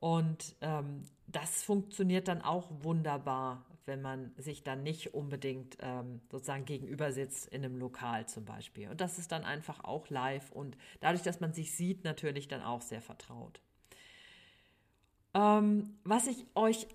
Und 0.01 0.57
ähm, 0.63 1.03
das 1.27 1.63
funktioniert 1.63 2.29
dann 2.29 2.41
auch 2.41 2.71
wunderbar, 2.81 3.67
wenn 3.85 4.01
man 4.01 4.33
sich 4.39 4.63
dann 4.63 4.83
nicht 4.83 5.13
unbedingt 5.13 5.77
ähm, 5.81 6.23
sozusagen 6.31 6.65
gegenüber 6.65 7.13
sitzt 7.13 7.47
in 7.49 7.63
einem 7.63 7.77
Lokal 7.77 8.27
zum 8.27 8.47
Beispiel. 8.47 8.89
Und 8.89 9.03
das 9.03 9.19
ist 9.19 9.33
dann 9.33 9.45
einfach 9.45 9.85
auch 9.85 10.09
live 10.09 10.51
und 10.51 10.79
dadurch, 11.01 11.23
dass 11.23 11.41
man 11.41 11.53
sich 11.53 11.73
sieht, 11.73 12.05
natürlich 12.05 12.49
dann 12.49 12.63
auch 12.63 12.81
sehr 12.81 13.03
vertraut. 13.03 13.61
Ähm, 15.35 15.99
was 16.05 16.27
ich 16.27 16.47
euch 16.55 16.87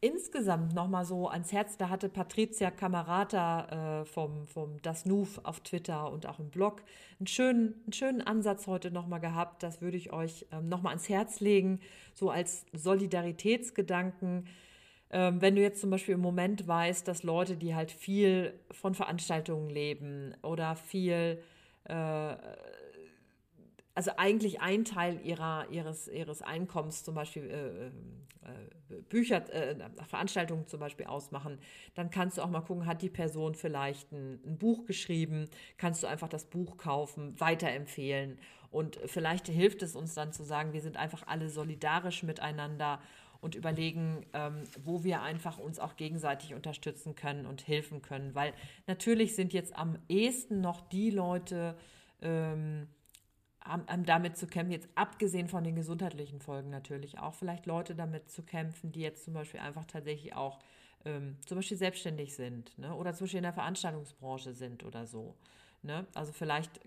insgesamt 0.00 0.74
nochmal 0.74 1.04
so 1.04 1.28
ans 1.28 1.52
Herz, 1.52 1.76
da 1.76 1.90
hatte 1.90 2.08
Patricia 2.08 2.70
Camarata 2.70 4.00
äh, 4.00 4.04
vom, 4.06 4.46
vom 4.46 4.80
Das 4.82 5.04
Nuf 5.04 5.40
auf 5.42 5.60
Twitter 5.60 6.10
und 6.10 6.26
auch 6.26 6.38
im 6.38 6.48
Blog 6.48 6.82
einen 7.18 7.26
schönen, 7.26 7.74
einen 7.84 7.92
schönen 7.92 8.22
Ansatz 8.22 8.66
heute 8.66 8.90
nochmal 8.90 9.20
gehabt. 9.20 9.62
Das 9.62 9.82
würde 9.82 9.98
ich 9.98 10.12
euch 10.12 10.46
ähm, 10.52 10.68
nochmal 10.68 10.92
ans 10.92 11.08
Herz 11.08 11.40
legen, 11.40 11.80
so 12.14 12.30
als 12.30 12.64
Solidaritätsgedanken. 12.72 14.46
Ähm, 15.10 15.42
wenn 15.42 15.54
du 15.54 15.60
jetzt 15.60 15.80
zum 15.80 15.90
Beispiel 15.90 16.14
im 16.14 16.20
Moment 16.20 16.66
weißt, 16.66 17.06
dass 17.06 17.22
Leute, 17.22 17.56
die 17.56 17.74
halt 17.74 17.90
viel 17.90 18.54
von 18.70 18.94
Veranstaltungen 18.94 19.68
leben 19.68 20.34
oder 20.42 20.76
viel 20.76 21.42
äh, 21.84 22.36
also 24.00 24.12
eigentlich 24.16 24.62
ein 24.62 24.86
Teil 24.86 25.20
ihrer, 25.22 25.66
ihres, 25.70 26.08
ihres 26.08 26.40
Einkommens, 26.40 27.04
zum 27.04 27.14
Beispiel 27.14 27.50
äh, 27.50 27.86
äh, 27.88 29.02
Bücher, 29.10 29.46
äh, 29.52 29.76
Veranstaltungen 30.08 30.66
zum 30.66 30.80
Beispiel 30.80 31.04
ausmachen, 31.04 31.58
dann 31.94 32.08
kannst 32.08 32.38
du 32.38 32.42
auch 32.42 32.48
mal 32.48 32.62
gucken, 32.62 32.86
hat 32.86 33.02
die 33.02 33.10
Person 33.10 33.54
vielleicht 33.54 34.10
ein, 34.12 34.40
ein 34.46 34.56
Buch 34.56 34.86
geschrieben, 34.86 35.50
kannst 35.76 36.02
du 36.02 36.06
einfach 36.06 36.30
das 36.30 36.46
Buch 36.46 36.78
kaufen, 36.78 37.38
weiterempfehlen? 37.38 38.38
Und 38.70 38.98
vielleicht 39.04 39.48
hilft 39.48 39.82
es 39.82 39.94
uns 39.94 40.14
dann 40.14 40.32
zu 40.32 40.44
sagen, 40.44 40.72
wir 40.72 40.80
sind 40.80 40.96
einfach 40.96 41.26
alle 41.26 41.50
solidarisch 41.50 42.22
miteinander 42.22 43.02
und 43.42 43.54
überlegen, 43.54 44.24
ähm, 44.32 44.62
wo 44.82 45.04
wir 45.04 45.20
einfach 45.20 45.58
uns 45.58 45.78
auch 45.78 45.96
gegenseitig 45.96 46.54
unterstützen 46.54 47.16
können 47.16 47.44
und 47.44 47.68
helfen 47.68 48.00
können, 48.00 48.34
weil 48.34 48.54
natürlich 48.86 49.34
sind 49.34 49.52
jetzt 49.52 49.76
am 49.76 49.98
ehesten 50.08 50.62
noch 50.62 50.80
die 50.88 51.10
Leute, 51.10 51.76
ähm, 52.22 52.88
damit 54.04 54.36
zu 54.36 54.46
kämpfen, 54.46 54.72
jetzt 54.72 54.88
abgesehen 54.94 55.48
von 55.48 55.64
den 55.64 55.74
gesundheitlichen 55.74 56.40
Folgen 56.40 56.70
natürlich 56.70 57.18
auch, 57.18 57.34
vielleicht 57.34 57.66
Leute 57.66 57.94
damit 57.94 58.30
zu 58.30 58.42
kämpfen, 58.42 58.92
die 58.92 59.00
jetzt 59.00 59.24
zum 59.24 59.34
Beispiel 59.34 59.60
einfach 59.60 59.84
tatsächlich 59.84 60.34
auch 60.34 60.58
ähm, 61.04 61.36
zum 61.46 61.58
Beispiel 61.58 61.76
selbstständig 61.76 62.34
sind 62.34 62.76
ne? 62.78 62.94
oder 62.94 63.12
zum 63.14 63.24
Beispiel 63.24 63.38
in 63.38 63.44
der 63.44 63.52
Veranstaltungsbranche 63.52 64.54
sind 64.54 64.84
oder 64.84 65.06
so. 65.06 65.34
Ne? 65.82 66.06
Also 66.14 66.32
vielleicht 66.32 66.80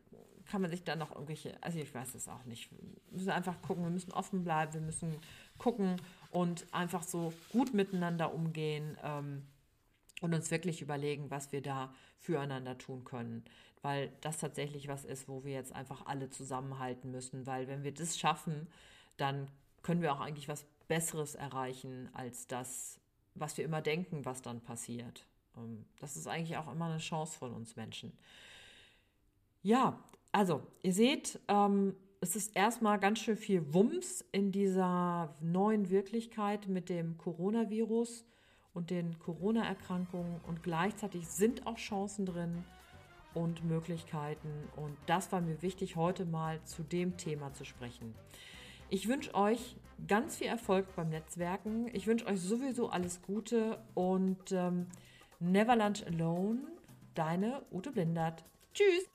kann 0.46 0.62
man 0.62 0.72
sich 0.72 0.84
dann 0.84 1.00
noch 1.00 1.12
irgendwelche, 1.12 1.56
also 1.62 1.80
ich 1.80 1.94
weiß 1.94 2.16
es 2.16 2.28
auch 2.28 2.44
nicht. 2.46 2.72
Wir 2.72 2.80
müssen 3.12 3.30
einfach 3.30 3.62
gucken, 3.62 3.84
wir 3.84 3.92
müssen 3.92 4.12
offen 4.12 4.44
bleiben, 4.44 4.74
wir 4.74 4.82
müssen 4.82 5.16
gucken 5.58 5.98
und 6.32 6.66
einfach 6.74 7.04
so 7.04 7.34
gut 7.52 7.74
miteinander 7.74 8.34
umgehen 8.34 8.98
ähm, 9.04 9.44
und 10.22 10.34
uns 10.34 10.52
wirklich 10.52 10.82
überlegen, 10.82 11.32
was 11.32 11.52
wir 11.52 11.62
da 11.62 11.94
füreinander 12.20 12.78
tun 12.78 13.04
können 13.04 13.44
weil 13.84 14.12
das 14.22 14.40
tatsächlich 14.40 14.88
was 14.88 15.06
ist, 15.06 15.28
wo 15.28 15.44
wir 15.44 15.54
jetzt 15.54 15.74
einfach 15.74 16.08
alle 16.08 16.30
zusammenhalten 16.30 17.12
müssen, 17.12 17.46
weil 17.46 17.68
wenn 17.68 17.84
wir 17.84 17.94
das 17.94 18.18
schaffen, 18.18 18.68
dann 19.18 19.48
können 19.84 20.02
wir 20.02 20.14
auch 20.14 20.22
eigentlich 20.22 20.48
was 20.48 20.66
Besseres 20.88 21.36
erreichen 21.36 22.10
als 22.14 22.48
das, 22.48 23.00
was 23.36 23.58
wir 23.58 23.66
immer 23.66 23.82
denken, 23.82 24.26
was 24.26 24.42
dann 24.42 24.62
passiert. 24.62 25.26
Ähm, 25.58 25.86
das 26.00 26.16
ist 26.16 26.28
eigentlich 26.28 26.58
auch 26.58 26.72
immer 26.72 26.86
eine 26.86 26.98
Chance 26.98 27.38
von 27.38 27.54
uns 27.54 27.76
Menschen. 27.76 28.18
Ja, 29.62 30.00
also 30.32 30.64
ihr 30.82 30.94
seht, 30.94 31.40
ähm, 31.50 31.96
es 32.22 32.38
ist 32.38 32.56
erstmal 32.56 33.00
ganz 33.00 33.20
schön 33.20 33.38
viel 33.38 33.74
Wumms 33.74 34.24
in 34.32 34.54
dieser 34.54 35.36
neuen 35.42 35.90
Wirklichkeit 35.90 36.70
mit 36.70 36.88
dem 36.88 37.18
Coronavirus 37.18 38.24
und 38.74 38.92
den 38.92 39.20
Corona-Erkrankungen 39.20 40.40
und 40.48 40.64
gleichzeitig 40.64 41.28
sind 41.28 41.68
auch 41.68 41.78
Chancen 41.78 42.26
drin, 42.26 42.64
und 43.34 43.64
Möglichkeiten. 43.66 44.50
Und 44.76 44.96
das 45.06 45.32
war 45.32 45.42
mir 45.42 45.62
wichtig, 45.62 45.96
heute 45.96 46.26
mal 46.26 46.60
zu 46.64 46.84
dem 46.84 47.18
Thema 47.18 47.54
zu 47.54 47.66
sprechen. 47.66 48.14
Ich 48.90 49.08
wünsche 49.08 49.34
euch 49.34 49.76
ganz 50.08 50.38
viel 50.38 50.48
Erfolg 50.48 50.96
beim 50.96 51.10
Netzwerken. 51.10 51.90
Ich 51.94 52.08
wünsche 52.08 52.28
euch 52.28 52.40
sowieso 52.40 52.90
alles 52.90 53.22
Gute 53.22 53.80
und 53.94 54.52
ähm, 54.52 54.88
Never 55.40 55.76
Lunch 55.76 56.06
Alone, 56.06 56.60
deine 57.16 57.64
Ute 57.72 57.92
Blindert. 57.92 58.44
Tschüss! 58.74 59.10